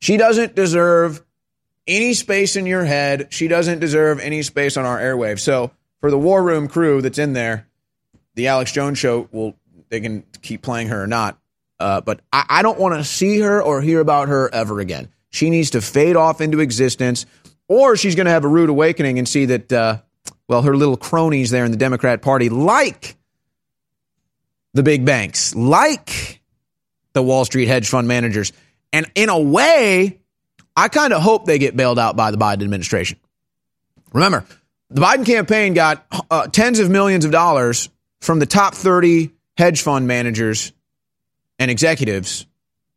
[0.00, 1.22] she doesn't deserve
[1.86, 3.28] any space in your head.
[3.30, 5.40] She doesn't deserve any space on our airwaves.
[5.40, 5.70] So
[6.00, 7.66] for the War Room crew that's in there,
[8.34, 9.54] the Alex Jones show will
[9.88, 11.38] they can keep playing her or not.
[11.78, 15.08] Uh, but I, I don't want to see her or hear about her ever again.
[15.30, 17.26] She needs to fade off into existence,
[17.68, 19.98] or she's going to have a rude awakening and see that, uh,
[20.48, 23.16] well, her little cronies there in the Democrat Party, like
[24.72, 26.40] the big banks, like
[27.12, 28.52] the Wall Street hedge fund managers,
[28.92, 30.20] and in a way,
[30.76, 33.18] I kind of hope they get bailed out by the Biden administration.
[34.12, 34.44] Remember,
[34.90, 37.88] the Biden campaign got uh, tens of millions of dollars
[38.20, 40.72] from the top 30 hedge fund managers
[41.58, 42.46] and executives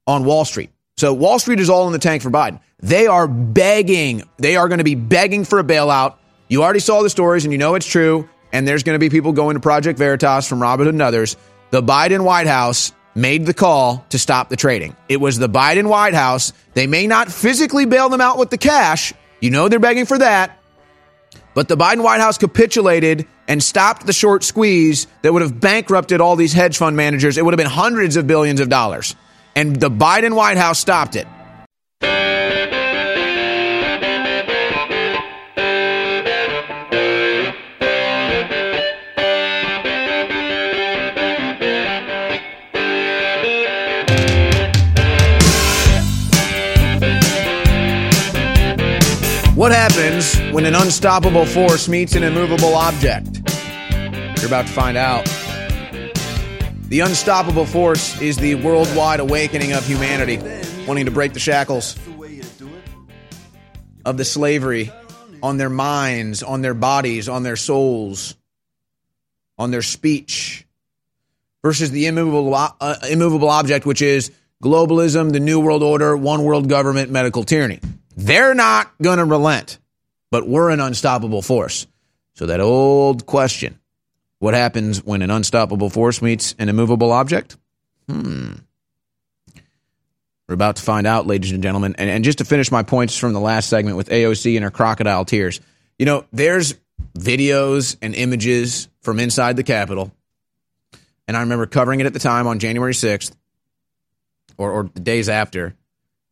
[0.06, 0.72] on Wall Street.
[0.98, 2.60] So Wall Street is all in the tank for Biden.
[2.80, 4.24] They are begging.
[4.38, 6.16] They are going to be begging for a bailout.
[6.50, 8.28] You already saw the stories and you know it's true.
[8.52, 11.38] And there's going to be people going to Project Veritas from Robinhood and others.
[11.70, 14.96] The Biden White House made the call to stop the trading.
[15.08, 16.54] It was the Biden White House.
[16.74, 19.14] They may not physically bail them out with the cash.
[19.42, 20.58] You know they're begging for that.
[21.54, 26.22] But the Biden White House capitulated and stopped the short squeeze that would have bankrupted
[26.22, 27.38] all these hedge fund managers.
[27.38, 29.16] It would have been hundreds of billions of dollars.
[29.56, 31.28] And the Biden White House stopped it.
[49.60, 53.42] What happens when an unstoppable force meets an immovable object?
[54.38, 55.26] You're about to find out.
[56.88, 60.38] The unstoppable force is the worldwide awakening of humanity,
[60.88, 61.98] wanting to break the shackles
[64.06, 64.94] of the slavery
[65.44, 68.36] on their minds, on their bodies, on their souls,
[69.58, 70.66] on their speech,
[71.64, 74.32] versus the immovable, uh, immovable object, which is
[74.64, 77.82] globalism, the New World Order, one world government, medical tyranny.
[78.20, 79.80] They're not going to relent,
[80.30, 81.88] but we're an unstoppable force.
[82.34, 83.80] So, that old question
[84.40, 87.56] what happens when an unstoppable force meets an immovable object?
[88.10, 88.54] Hmm.
[90.48, 91.96] We're about to find out, ladies and gentlemen.
[91.98, 94.72] And, and just to finish my points from the last segment with AOC and her
[94.72, 95.62] crocodile tears,
[95.98, 96.76] you know, there's
[97.18, 100.12] videos and images from inside the Capitol.
[101.28, 103.32] And I remember covering it at the time on January 6th
[104.58, 105.76] or, or the days after,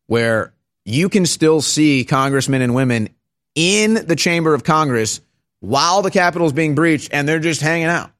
[0.06, 0.52] where
[0.88, 3.10] you can still see congressmen and women
[3.54, 5.20] in the chamber of Congress
[5.60, 8.10] while the Capitol is being breached and they're just hanging out.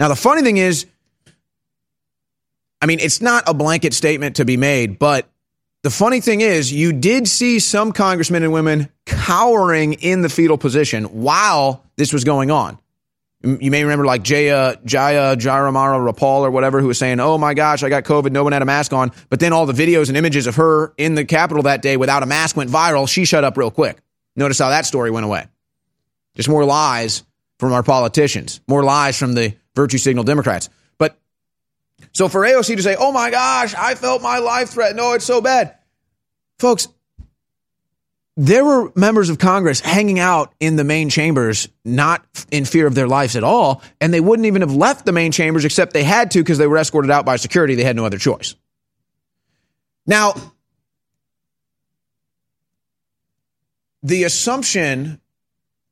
[0.00, 0.86] Now, the funny thing is,
[2.80, 5.28] I mean, it's not a blanket statement to be made, but
[5.84, 10.58] the funny thing is, you did see some congressmen and women cowering in the fetal
[10.58, 12.78] position while this was going on.
[13.44, 17.52] You may remember like Jaya, Jaya Jairamara Rapal or whatever who was saying, Oh my
[17.52, 18.32] gosh, I got COVID.
[18.32, 19.12] No one had a mask on.
[19.28, 22.22] But then all the videos and images of her in the Capitol that day without
[22.22, 23.06] a mask went viral.
[23.06, 23.98] She shut up real quick.
[24.34, 25.46] Notice how that story went away.
[26.36, 27.22] Just more lies
[27.58, 30.70] from our politicians, more lies from the virtue signal Democrats.
[30.96, 31.18] But
[32.12, 35.00] so for AOC to say, Oh my gosh, I felt my life threatened.
[35.00, 35.76] Oh, it's so bad.
[36.58, 36.88] Folks,
[38.36, 42.94] there were members of Congress hanging out in the main chambers, not in fear of
[42.94, 46.02] their lives at all, and they wouldn't even have left the main chambers except they
[46.02, 47.76] had to because they were escorted out by security.
[47.76, 48.56] They had no other choice.
[50.06, 50.34] Now,
[54.02, 55.20] the assumption,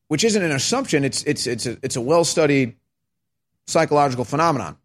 [0.08, 2.76] which isn't an assumption, it's it's it's a, it's a well studied
[3.68, 4.76] psychological phenomenon.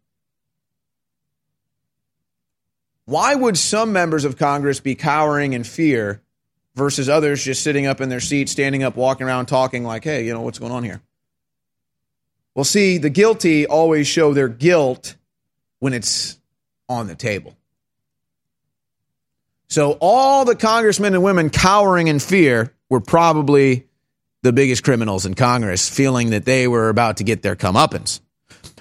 [3.04, 6.22] Why would some members of Congress be cowering in fear?
[6.78, 10.24] Versus others just sitting up in their seats, standing up, walking around, talking like, hey,
[10.24, 11.02] you know, what's going on here?
[12.54, 15.16] Well, see, the guilty always show their guilt
[15.80, 16.38] when it's
[16.88, 17.54] on the table.
[19.68, 23.86] So all the congressmen and women cowering in fear were probably
[24.42, 28.20] the biggest criminals in Congress, feeling that they were about to get their comeuppance.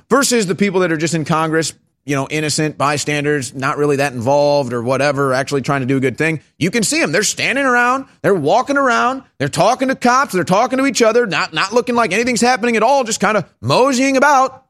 [0.09, 1.73] Versus the people that are just in Congress,
[2.07, 5.99] you know, innocent bystanders, not really that involved or whatever, actually trying to do a
[5.99, 6.39] good thing.
[6.57, 7.11] You can see them.
[7.11, 11.27] They're standing around, they're walking around, they're talking to cops, they're talking to each other,
[11.27, 14.67] not, not looking like anything's happening at all, just kind of moseying about.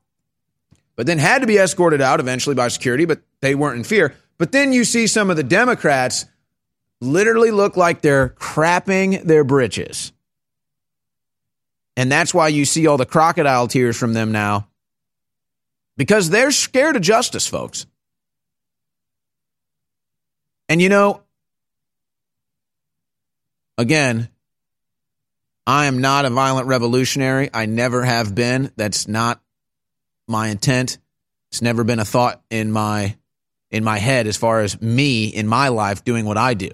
[0.95, 4.15] But then had to be escorted out eventually by security, but they weren't in fear.
[4.39, 6.25] But then you see some of the Democrats
[7.01, 10.11] literally look like they're crapping their britches.
[11.95, 14.67] And that's why you see all the crocodile tears from them now
[15.97, 17.85] because they're scared of justice, folks.
[20.69, 21.21] And you know,
[23.77, 24.29] again,
[25.65, 27.49] I am not a violent revolutionary.
[27.53, 28.71] I never have been.
[28.77, 29.41] That's not
[30.27, 30.97] my intent.
[31.51, 33.17] It's never been a thought in my
[33.69, 36.69] in my head as far as me in my life doing what I do.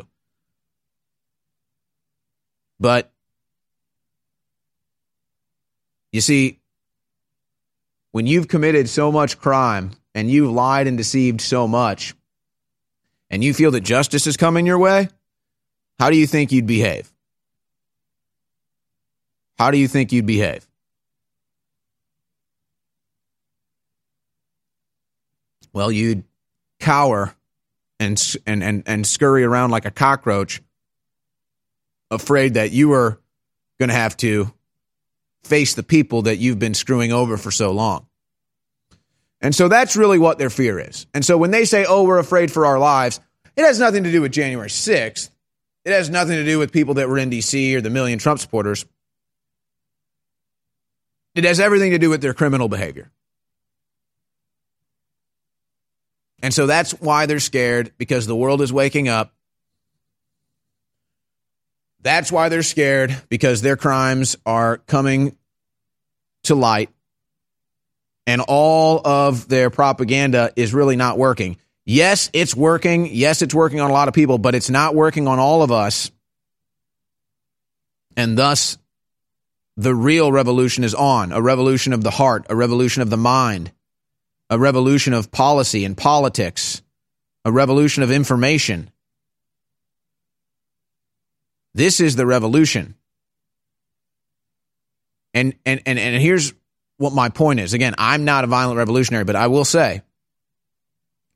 [2.79, 3.11] But
[6.11, 6.59] you see,
[8.13, 12.13] when you've committed so much crime and you've lied and deceived so much,
[13.31, 15.09] and you feel that justice is coming your way,
[15.97, 17.11] how do you think you'd behave?
[19.57, 20.65] How do you think you'd behave?
[25.73, 26.23] Well, you'd
[26.79, 27.33] cower
[27.99, 30.61] and and and, and scurry around like a cockroach,
[32.11, 33.19] afraid that you were
[33.79, 34.53] going to have to
[35.43, 38.07] face the people that you've been screwing over for so long.
[39.41, 41.05] And so that's really what their fear is.
[41.13, 43.19] And so when they say, oh, we're afraid for our lives,
[43.55, 45.29] it has nothing to do with January 6th.
[45.83, 47.75] It has nothing to do with people that were in D.C.
[47.75, 48.85] or the million Trump supporters.
[51.35, 53.11] It has everything to do with their criminal behavior.
[56.41, 59.33] And so that's why they're scared because the world is waking up.
[62.03, 65.35] That's why they're scared because their crimes are coming
[66.43, 66.89] to light
[68.27, 71.57] and all of their propaganda is really not working.
[71.85, 73.09] Yes, it's working.
[73.11, 75.71] Yes, it's working on a lot of people, but it's not working on all of
[75.71, 76.11] us.
[78.15, 78.77] And thus,
[79.75, 83.71] the real revolution is on a revolution of the heart, a revolution of the mind,
[84.49, 86.81] a revolution of policy and politics,
[87.43, 88.91] a revolution of information.
[91.73, 92.95] This is the revolution.
[95.33, 96.53] And and and and here's
[96.97, 97.73] what my point is.
[97.73, 100.03] Again, I'm not a violent revolutionary, but I will say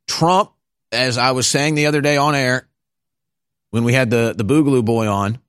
[0.08, 0.52] Trump,
[0.92, 2.68] as I was saying the other day on air
[3.72, 5.40] when we had the, the Boogaloo boy on,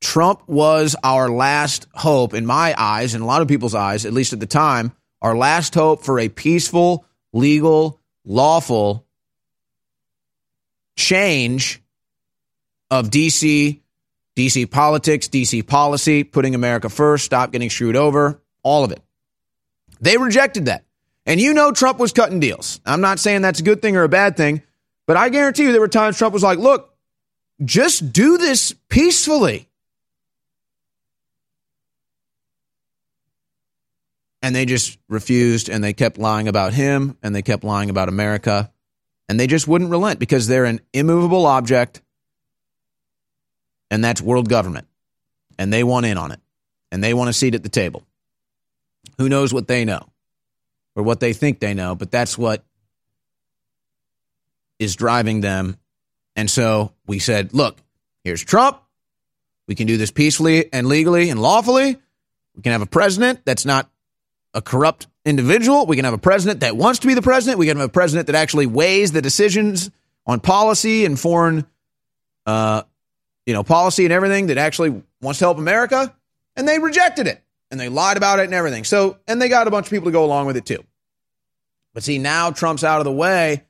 [0.00, 4.12] Trump was our last hope, in my eyes, in a lot of people's eyes, at
[4.12, 4.92] least at the time,
[5.22, 9.06] our last hope for a peaceful, legal, lawful
[10.96, 11.82] change
[12.90, 13.80] of DC
[14.36, 19.00] DC politics, DC policy, putting America first, stop getting screwed over, all of it.
[20.00, 20.84] They rejected that.
[21.24, 22.80] And you know Trump was cutting deals.
[22.84, 24.62] I'm not saying that's a good thing or a bad thing,
[25.06, 26.94] but I guarantee you there were times Trump was like, look,
[27.64, 29.68] just do this peacefully.
[34.42, 38.08] And they just refused and they kept lying about him and they kept lying about
[38.08, 38.70] America.
[39.28, 42.02] And they just wouldn't relent because they're an immovable object
[43.90, 44.86] and that's world government.
[45.58, 46.40] And they want in on it,
[46.92, 48.04] and they want a seat at the table.
[49.18, 50.06] Who knows what they know
[50.94, 52.64] or what they think they know, but that's what
[54.78, 55.76] is driving them.
[56.34, 57.78] And so we said, look,
[58.24, 58.78] here's Trump.
[59.66, 61.96] We can do this peacefully and legally and lawfully.
[62.54, 63.90] We can have a president that's not
[64.54, 65.86] a corrupt individual.
[65.86, 67.58] We can have a president that wants to be the president.
[67.58, 69.90] We can have a president that actually weighs the decisions
[70.26, 71.66] on policy and foreign
[72.46, 72.82] uh,
[73.46, 76.14] you know, policy and everything that actually wants to help America,
[76.56, 78.84] and they rejected it and they lied about it and everything.
[78.84, 80.84] So, and they got a bunch of people to go along with it too.
[81.94, 83.64] But see, now Trump's out of the way,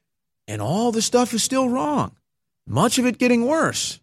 [0.48, 2.16] and all the stuff is still wrong.
[2.66, 4.00] Much of it getting worse.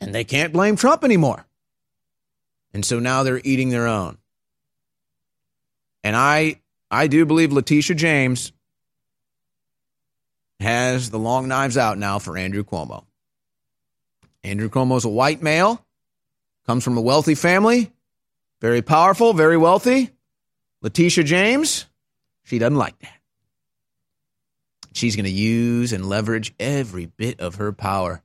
[0.00, 1.44] And they can't blame Trump anymore.
[2.72, 4.18] And so now they're eating their own.
[6.04, 6.60] And I
[6.90, 8.52] I do believe Letitia James
[10.60, 13.04] has the long knives out now for Andrew Cuomo.
[14.44, 15.84] Andrew Cuomo's a white male,
[16.66, 17.90] comes from a wealthy family,
[18.60, 20.10] very powerful, very wealthy.
[20.82, 21.86] Letitia James,
[22.44, 23.18] she doesn't like that.
[24.92, 28.22] She's going to use and leverage every bit of her power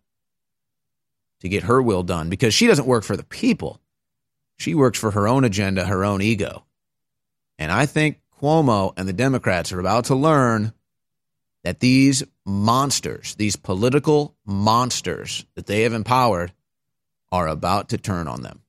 [1.41, 3.79] to get her will done because she doesn't work for the people.
[4.57, 6.65] She works for her own agenda, her own ego.
[7.59, 10.73] And I think Cuomo and the Democrats are about to learn
[11.63, 16.51] that these monsters, these political monsters that they have empowered,
[17.31, 18.61] are about to turn on them.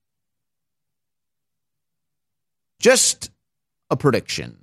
[2.78, 3.30] Just
[3.90, 4.58] a prediction.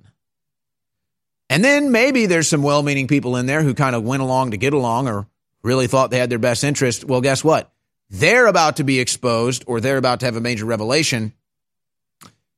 [1.48, 4.52] And then maybe there's some well meaning people in there who kind of went along
[4.52, 5.26] to get along or
[5.62, 7.04] really thought they had their best interest.
[7.04, 7.70] Well, guess what?
[8.10, 11.32] They're about to be exposed or they're about to have a major revelation.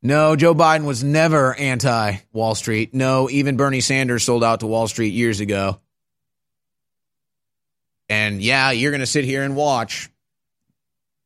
[0.06, 2.92] No, Joe Biden was never anti Wall Street.
[2.92, 5.80] No, even Bernie Sanders sold out to Wall Street years ago.
[8.10, 10.10] And yeah, you're going to sit here and watch.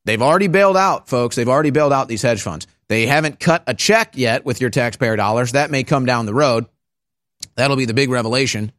[0.05, 1.35] They've already bailed out, folks.
[1.35, 2.69] They've already bailed out these hedge funds.
[2.87, 5.53] They haven't cut a check yet with your taxpayer dollars.
[5.53, 6.67] That may come down the road.
[7.57, 8.71] That'll be the big revelation.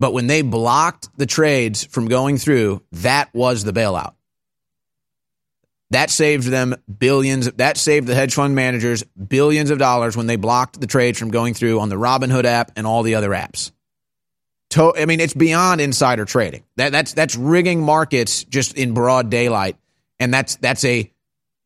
[0.00, 4.14] But when they blocked the trades from going through, that was the bailout.
[5.90, 7.50] That saved them billions.
[7.52, 11.30] That saved the hedge fund managers billions of dollars when they blocked the trades from
[11.30, 13.72] going through on the Robinhood app and all the other apps.
[14.70, 16.62] To, I mean, it's beyond insider trading.
[16.76, 19.76] That, that's that's rigging markets just in broad daylight,
[20.20, 21.10] and that's that's a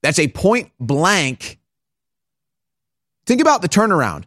[0.02, 1.58] that's a point blank.
[3.26, 4.24] Think about the turnaround.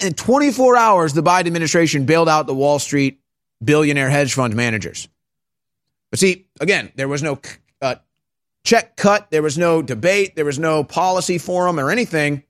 [0.00, 3.20] In 24 hours, the Biden administration bailed out the Wall Street
[3.62, 5.08] billionaire hedge fund managers.
[6.10, 7.38] But see, again, there was no
[8.64, 12.42] check cut, there was no debate, there was no policy forum or anything.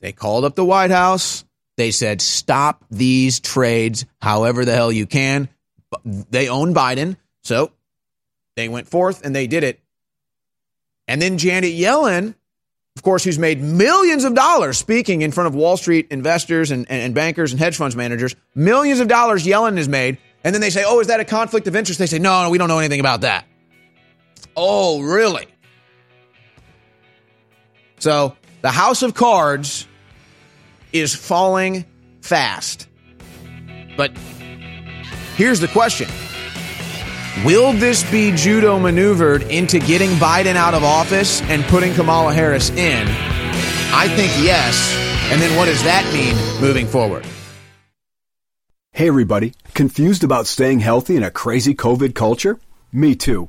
[0.00, 1.44] They called up the White House.
[1.76, 5.48] They said, stop these trades however the hell you can.
[6.04, 7.16] They own Biden.
[7.42, 7.72] So
[8.56, 9.80] they went forth and they did it.
[11.08, 12.34] And then Janet Yellen,
[12.96, 16.86] of course, who's made millions of dollars speaking in front of Wall Street investors and,
[16.90, 20.18] and, and bankers and hedge funds managers, millions of dollars Yellen has made.
[20.44, 21.98] And then they say, oh, is that a conflict of interest?
[21.98, 23.44] They say, no, no, we don't know anything about that.
[24.56, 25.46] Oh, really?
[27.98, 29.86] So the House of Cards
[30.92, 31.84] is falling
[32.22, 32.88] fast.
[33.96, 34.16] But
[35.36, 36.08] here's the question
[37.44, 42.70] Will this be judo maneuvered into getting Biden out of office and putting Kamala Harris
[42.70, 43.06] in?
[43.92, 44.96] I think yes.
[45.32, 47.24] And then what does that mean moving forward?
[48.92, 49.54] Hey, everybody.
[49.74, 52.58] Confused about staying healthy in a crazy COVID culture?
[52.92, 53.48] Me too.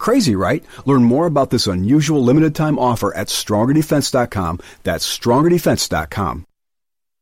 [0.00, 0.64] Crazy, right?
[0.86, 4.58] Learn more about this unusual limited time offer at strongerdefense.com.
[4.82, 6.46] That's strongerdefense.com.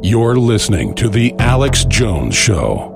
[0.00, 2.94] You're listening to The Alex Jones Show.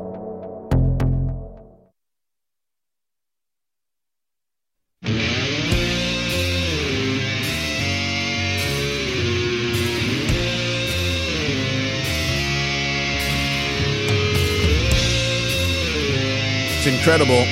[16.79, 17.45] It's incredible.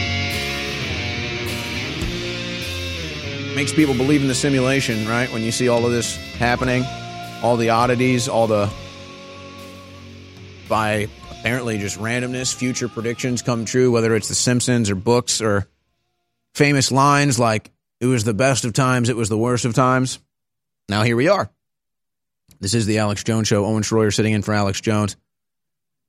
[3.57, 5.31] Makes people believe in the simulation, right?
[5.33, 6.85] When you see all of this happening,
[7.43, 8.71] all the oddities, all the
[10.71, 15.69] by apparently just randomness, future predictions come true, whether it's The Simpsons or books or
[16.55, 17.71] famous lines like,
[18.01, 20.19] it was the best of times, it was the worst of times.
[20.89, 21.51] Now here we are.
[22.61, 23.67] This is the Alex Jones Show.
[23.67, 25.17] Owen Shroyer sitting in for Alex Jones.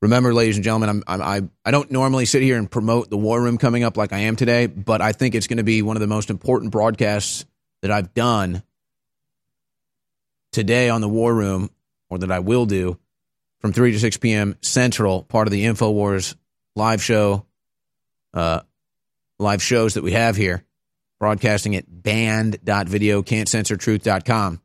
[0.00, 3.16] Remember, ladies and gentlemen, I'm, I'm, I, I don't normally sit here and promote the
[3.16, 5.82] War Room coming up like I am today, but I think it's going to be
[5.82, 7.44] one of the most important broadcasts
[7.82, 8.62] that I've done
[10.50, 11.70] today on the War Room,
[12.10, 12.98] or that I will do
[13.62, 14.56] from 3 to 6 p.m.
[14.60, 16.34] Central, part of the InfoWars
[16.74, 17.46] live show,
[18.34, 18.60] uh,
[19.38, 20.64] live shows that we have here,
[21.18, 24.60] broadcasting at band.video, can't censor truth.com.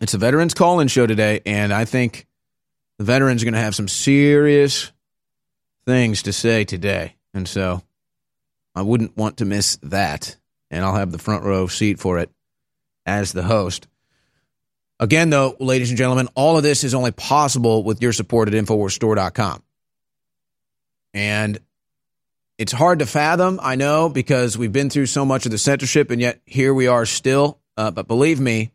[0.00, 2.26] It's a veterans call in show today, and I think
[2.98, 4.92] the veterans are going to have some serious
[5.84, 7.16] things to say today.
[7.34, 7.82] And so
[8.74, 10.36] I wouldn't want to miss that.
[10.70, 12.30] And I'll have the front row seat for it
[13.04, 13.88] as the host.
[15.00, 18.54] Again, though, ladies and gentlemen, all of this is only possible with your support at
[18.54, 19.62] InfoWarsStore.com.
[21.14, 21.58] And
[22.58, 26.10] it's hard to fathom, I know, because we've been through so much of the censorship,
[26.10, 27.58] and yet here we are still.
[27.76, 28.72] Uh, but believe me,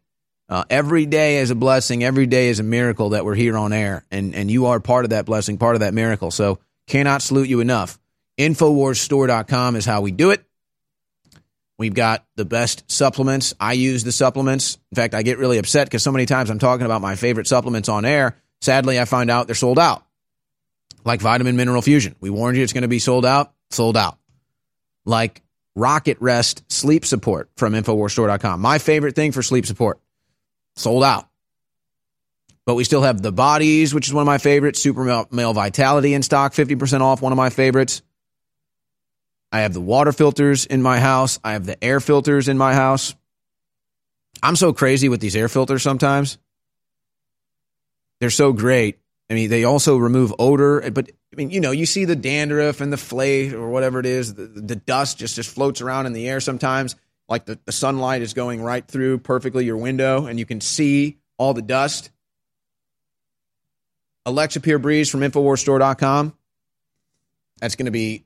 [0.49, 2.03] uh, every day is a blessing.
[2.03, 5.05] Every day is a miracle that we're here on air, and and you are part
[5.05, 6.31] of that blessing, part of that miracle.
[6.31, 7.99] So cannot salute you enough.
[8.37, 10.46] Infowarsstore.com is how we do it.
[11.77, 13.53] We've got the best supplements.
[13.59, 14.77] I use the supplements.
[14.91, 17.47] In fact, I get really upset because so many times I'm talking about my favorite
[17.47, 18.35] supplements on air.
[18.61, 20.03] Sadly, I find out they're sold out.
[21.05, 22.15] Like vitamin mineral fusion.
[22.19, 24.17] We warned you it's going to be sold out, sold out.
[25.05, 25.43] Like
[25.75, 28.59] Rocket Rest sleep support from Infowarsstore.com.
[28.59, 29.99] My favorite thing for sleep support,
[30.75, 31.29] sold out.
[32.65, 34.81] But we still have the bodies, which is one of my favorites.
[34.81, 38.01] Super male, vitality in stock, 50% off, one of my favorites.
[39.51, 41.39] I have the water filters in my house.
[41.43, 43.15] I have the air filters in my house.
[44.43, 46.37] I'm so crazy with these air filters sometimes.
[48.19, 48.99] They're so great.
[49.29, 52.81] I mean, they also remove odor, but I mean, you know, you see the dandruff
[52.81, 56.13] and the flake or whatever it is, the, the dust just, just floats around in
[56.13, 56.95] the air sometimes.
[57.27, 61.17] Like the, the sunlight is going right through perfectly your window and you can see
[61.37, 62.09] all the dust.
[64.25, 66.33] Alexa Pure Breeze from InfoWarsStore.com.
[67.59, 68.23] That's going to be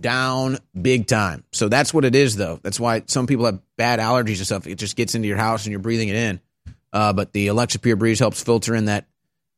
[0.00, 1.44] down big time.
[1.52, 2.58] So that's what it is, though.
[2.62, 4.66] That's why some people have bad allergies and stuff.
[4.66, 6.40] It just gets into your house and you're breathing it in.
[6.92, 9.06] Uh, but the Alexa Pure Breeze helps filter in that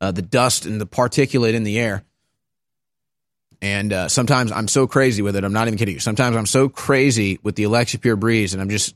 [0.01, 2.05] uh, the dust and the particulate in the air.
[3.63, 5.45] And uh, sometimes I'm so crazy with it.
[5.45, 6.01] I'm not even kidding you.
[6.01, 8.95] Sometimes I'm so crazy with the Alexa Pure Breeze, and I'm just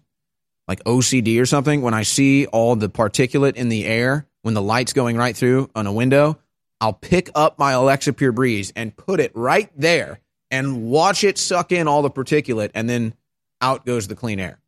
[0.67, 1.81] like OCD or something.
[1.81, 5.71] When I see all the particulate in the air when the light's going right through
[5.75, 6.39] on a window,
[6.81, 10.21] I'll pick up my Alexa Pure Breeze and put it right there
[10.51, 13.15] and watch it suck in all the particulate, and then
[13.61, 14.59] out goes the clean air.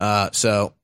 [0.00, 0.74] Uh, so,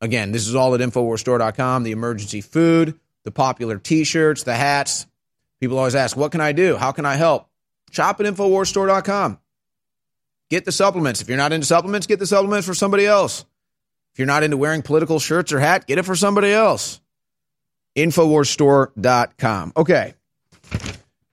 [0.00, 1.82] again, this is all at InfoWarsStore.com.
[1.82, 5.06] The emergency food, the popular T-shirts, the hats.
[5.60, 6.76] People always ask, "What can I do?
[6.76, 7.48] How can I help?"
[7.90, 9.38] Shop at InfoWarsStore.com.
[10.50, 11.20] Get the supplements.
[11.20, 13.44] If you're not into supplements, get the supplements for somebody else.
[14.12, 17.00] If you're not into wearing political shirts or hat, get it for somebody else.
[17.96, 19.72] InfoWarsStore.com.
[19.76, 20.14] Okay,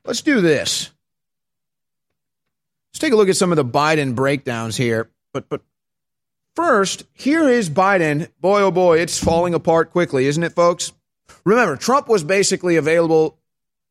[0.06, 0.92] let's do this.
[2.96, 5.12] Let's take a look at some of the Biden breakdowns here.
[5.34, 5.60] But but
[6.56, 8.30] first, here is Biden.
[8.40, 10.94] Boy, oh boy, it's falling apart quickly, isn't it, folks?
[11.44, 13.38] Remember, Trump was basically available.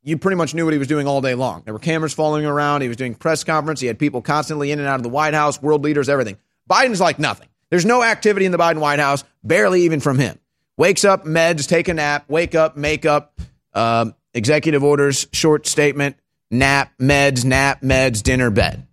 [0.03, 1.61] You pretty much knew what he was doing all day long.
[1.67, 2.81] There were cameras following around.
[2.81, 3.79] He was doing press conference.
[3.79, 6.39] He had people constantly in and out of the White House, world leaders, everything.
[6.71, 7.49] Biden's like nothing.
[7.69, 10.39] There's no activity in the Biden White House, barely even from him.
[10.79, 13.39] Wakes up, meds, take a nap, wake up, makeup,
[13.75, 16.17] um, executive orders, short statement,
[16.51, 18.87] nap, meds, nap, meds, dinner, bed.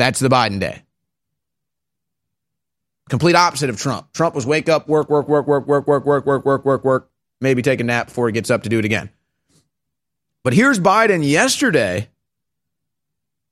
[0.00, 0.82] That's the Biden day.
[3.10, 4.10] Complete opposite of Trump.
[4.14, 7.10] Trump was wake up, work, work, work, work, work, work, work, work, work, work, work,
[7.40, 9.10] maybe take a nap before he gets up to do it again.
[10.42, 12.08] But here's Biden yesterday.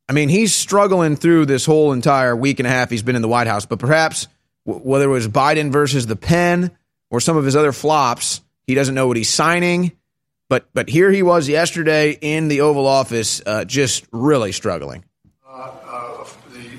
[0.08, 3.20] I mean, he's struggling through this whole entire week and a half he's been in
[3.20, 4.26] the White House, but perhaps
[4.64, 6.70] whether it was Biden versus the pen
[7.10, 9.92] or some of his other flops, he doesn't know what he's signing.
[10.48, 15.04] But but here he was yesterday in the Oval Office, uh, just really struggling.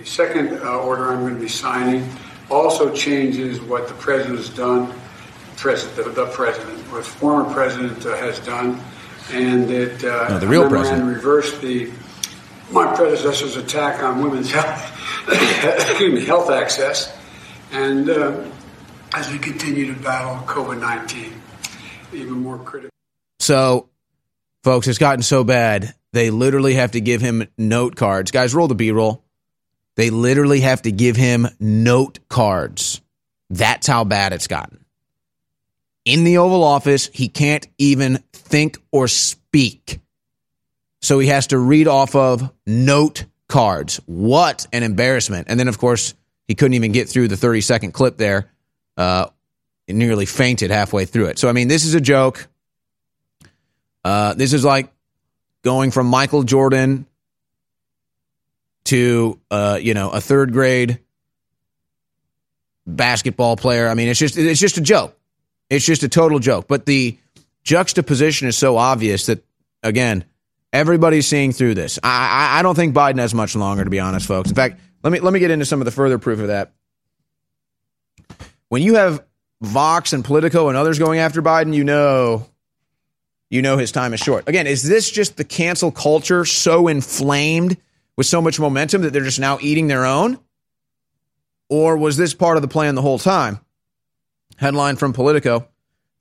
[0.09, 2.09] Second uh, order I'm going to be signing
[2.49, 4.91] also changes what the president has done,
[5.55, 8.81] president, the, the president, what former president uh, has done,
[9.31, 11.05] and it uh, No, the real president.
[11.05, 11.91] reversed the
[12.71, 14.81] my predecessor's attack on women's health,
[15.99, 17.15] me, health access,
[17.71, 18.43] and uh,
[19.13, 21.39] as we continue to battle COVID 19,
[22.13, 22.89] even more critical.
[23.41, 23.89] So,
[24.63, 28.31] folks, it's gotten so bad they literally have to give him note cards.
[28.31, 29.23] Guys, roll the B roll.
[29.99, 33.01] They literally have to give him note cards.
[33.49, 34.85] That's how bad it's gotten.
[36.05, 39.99] In the Oval Office, he can't even think or speak.
[41.01, 43.99] So he has to read off of note cards.
[44.05, 45.49] What an embarrassment.
[45.49, 46.13] And then, of course,
[46.47, 48.49] he couldn't even get through the 30 second clip there.
[48.95, 49.25] Uh,
[49.89, 51.39] nearly fainted halfway through it.
[51.39, 52.47] So, I mean, this is a joke.
[54.05, 54.93] Uh, this is like
[55.61, 57.05] going from Michael Jordan
[58.85, 60.99] to uh, you know a third grade
[62.85, 63.87] basketball player.
[63.87, 65.17] I mean, it's just it's just a joke.
[65.69, 66.67] It's just a total joke.
[66.67, 67.17] But the
[67.63, 69.43] juxtaposition is so obvious that,
[69.83, 70.25] again,
[70.73, 71.99] everybody's seeing through this.
[72.01, 74.49] I, I, I don't think Biden has much longer, to be honest, folks.
[74.49, 76.71] In fact, let me let me get into some of the further proof of that.
[78.69, 79.23] When you have
[79.61, 82.45] Vox and Politico and others going after Biden, you know,
[83.49, 84.47] you know his time is short.
[84.47, 87.77] Again, is this just the cancel culture so inflamed
[88.19, 90.37] with so much momentum that they're just now eating their own?
[91.69, 93.61] Or was this part of the plan the whole time?
[94.57, 95.69] Headline from Politico.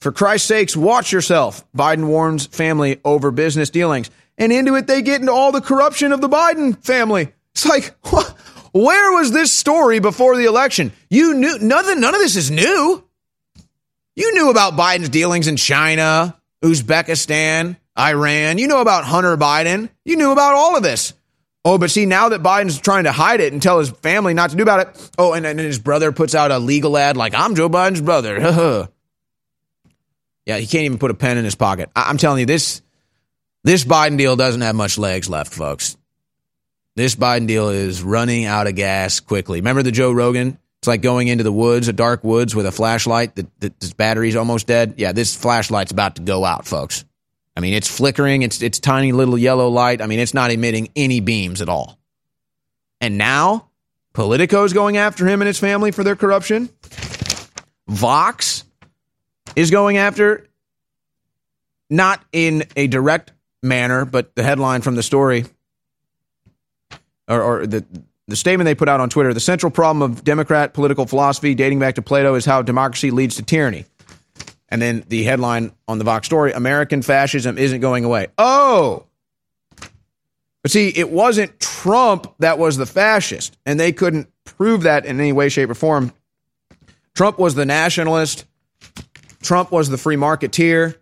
[0.01, 1.67] For Christ's sakes, watch yourself.
[1.77, 4.13] Biden warns family over business dealings.
[4.37, 7.33] And into it, they get into all the corruption of the Biden family.
[7.51, 7.97] It's like,
[8.73, 10.93] where was this story before the election?
[11.11, 13.05] You knew nothing, none of this is new.
[14.15, 18.59] You knew about Biden's dealings in China, Uzbekistan, Iran.
[18.59, 19.89] You know about Hunter Biden.
[20.05, 21.13] You knew about all of this.
[21.69, 24.49] Oh, but see, now that Biden's trying to hide it and tell his family not
[24.51, 25.11] to do about it.
[25.19, 28.39] Oh, and, his brother puts out a legal ad like, I'm Joe Biden's brother.
[30.47, 31.91] yeah, he can't even put a pen in his pocket.
[31.95, 32.81] I- I'm telling you, this
[33.65, 35.99] this Biden deal doesn't have much legs left, folks.
[36.97, 39.61] This Biden deal is running out of gas quickly.
[39.61, 40.59] Remember the Joe Rogan?
[40.81, 43.93] It's like going into the woods, a dark woods with a flashlight that, that this
[43.93, 44.95] battery's almost dead.
[44.97, 47.05] Yeah, this flashlight's about to go out, folks.
[47.59, 48.43] I mean, it's flickering.
[48.43, 50.01] It's it's tiny little yellow light.
[50.01, 51.99] I mean, it's not emitting any beams at all.
[53.01, 53.71] And now,
[54.13, 56.69] Politico's going after him and his family for their corruption.
[57.89, 58.63] Vox
[59.57, 60.47] is going after,
[61.91, 65.45] not in a direct manner, but the headline from the story
[67.27, 67.85] or, or the
[68.29, 71.81] the statement they put out on Twitter: the central problem of Democrat political philosophy, dating
[71.81, 73.85] back to Plato, is how democracy leads to tyranny.
[74.69, 78.29] And then the headline on the Vox story American fascism isn't going away.
[78.37, 79.05] Oh!
[80.63, 85.19] But see, it wasn't Trump that was the fascist, and they couldn't prove that in
[85.19, 86.13] any way, shape, or form.
[87.15, 88.45] Trump was the nationalist,
[89.41, 90.97] Trump was the free marketeer,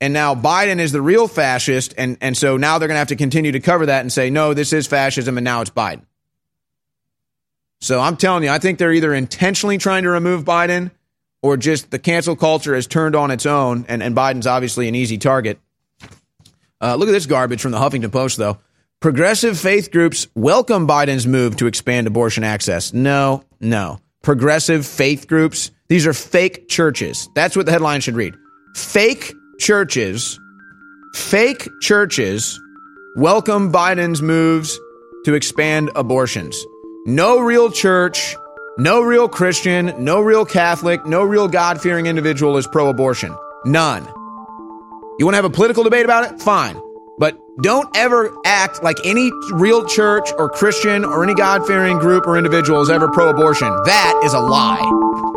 [0.00, 3.08] and now Biden is the real fascist, and, and so now they're going to have
[3.08, 6.04] to continue to cover that and say, no, this is fascism, and now it's Biden.
[7.80, 10.92] So I'm telling you, I think they're either intentionally trying to remove Biden
[11.42, 14.94] or just the cancel culture has turned on its own, and, and Biden's obviously an
[14.94, 15.58] easy target.
[16.80, 18.58] Uh, look at this garbage from the Huffington Post, though.
[19.00, 22.92] Progressive faith groups welcome Biden's move to expand abortion access.
[22.92, 23.98] No, no.
[24.22, 27.28] Progressive faith groups, these are fake churches.
[27.34, 28.36] That's what the headline should read.
[28.76, 30.38] Fake churches,
[31.14, 32.60] fake churches
[33.16, 34.78] welcome Biden's moves
[35.24, 36.64] to expand abortions.
[37.04, 38.36] No real church,
[38.78, 43.36] no real Christian, no real Catholic, no real God fearing individual is pro abortion.
[43.64, 44.04] None.
[45.18, 46.40] You want to have a political debate about it?
[46.40, 46.80] Fine.
[47.18, 52.26] But don't ever act like any real church or Christian or any God fearing group
[52.26, 53.68] or individual is ever pro abortion.
[53.84, 55.31] That is a lie.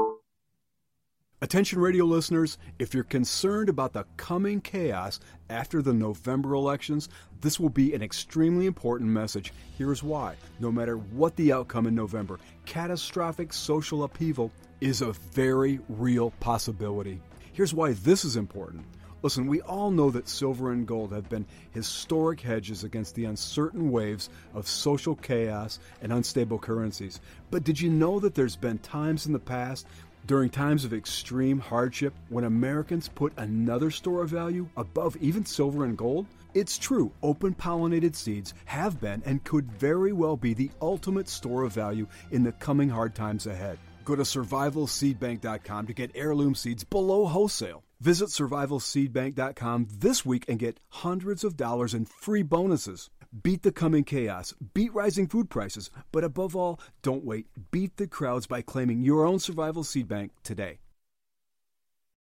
[1.42, 7.10] Attention radio listeners, if you're concerned about the coming chaos after the November elections,
[7.42, 9.52] this will be an extremely important message.
[9.78, 10.36] Here's why.
[10.62, 14.50] No matter what the outcome in November, catastrophic social upheaval
[14.80, 17.20] is a very real possibility.
[17.52, 18.86] Here's why this is important.
[19.26, 23.92] Listen, we all know that silver and gold have been historic hedges against the uncertain
[23.92, 27.20] waves of social chaos and unstable currencies.
[27.50, 29.88] But did you know that there's been times in the past
[30.26, 35.86] during times of extreme hardship when Americans put another store of value above even silver
[35.86, 36.26] and gold?
[36.54, 41.64] It's true, open pollinated seeds have been and could very well be the ultimate store
[41.64, 43.78] of value in the coming hard times ahead.
[44.06, 47.84] Go to survivalseedbank.com to get heirloom seeds below wholesale.
[48.00, 53.10] Visit survivalseedbank.com this week and get hundreds of dollars in free bonuses.
[53.44, 57.48] Beat the coming chaos, beat rising food prices, but above all, don't wait.
[57.70, 60.80] Beat the crowds by claiming your own survival seed bank today.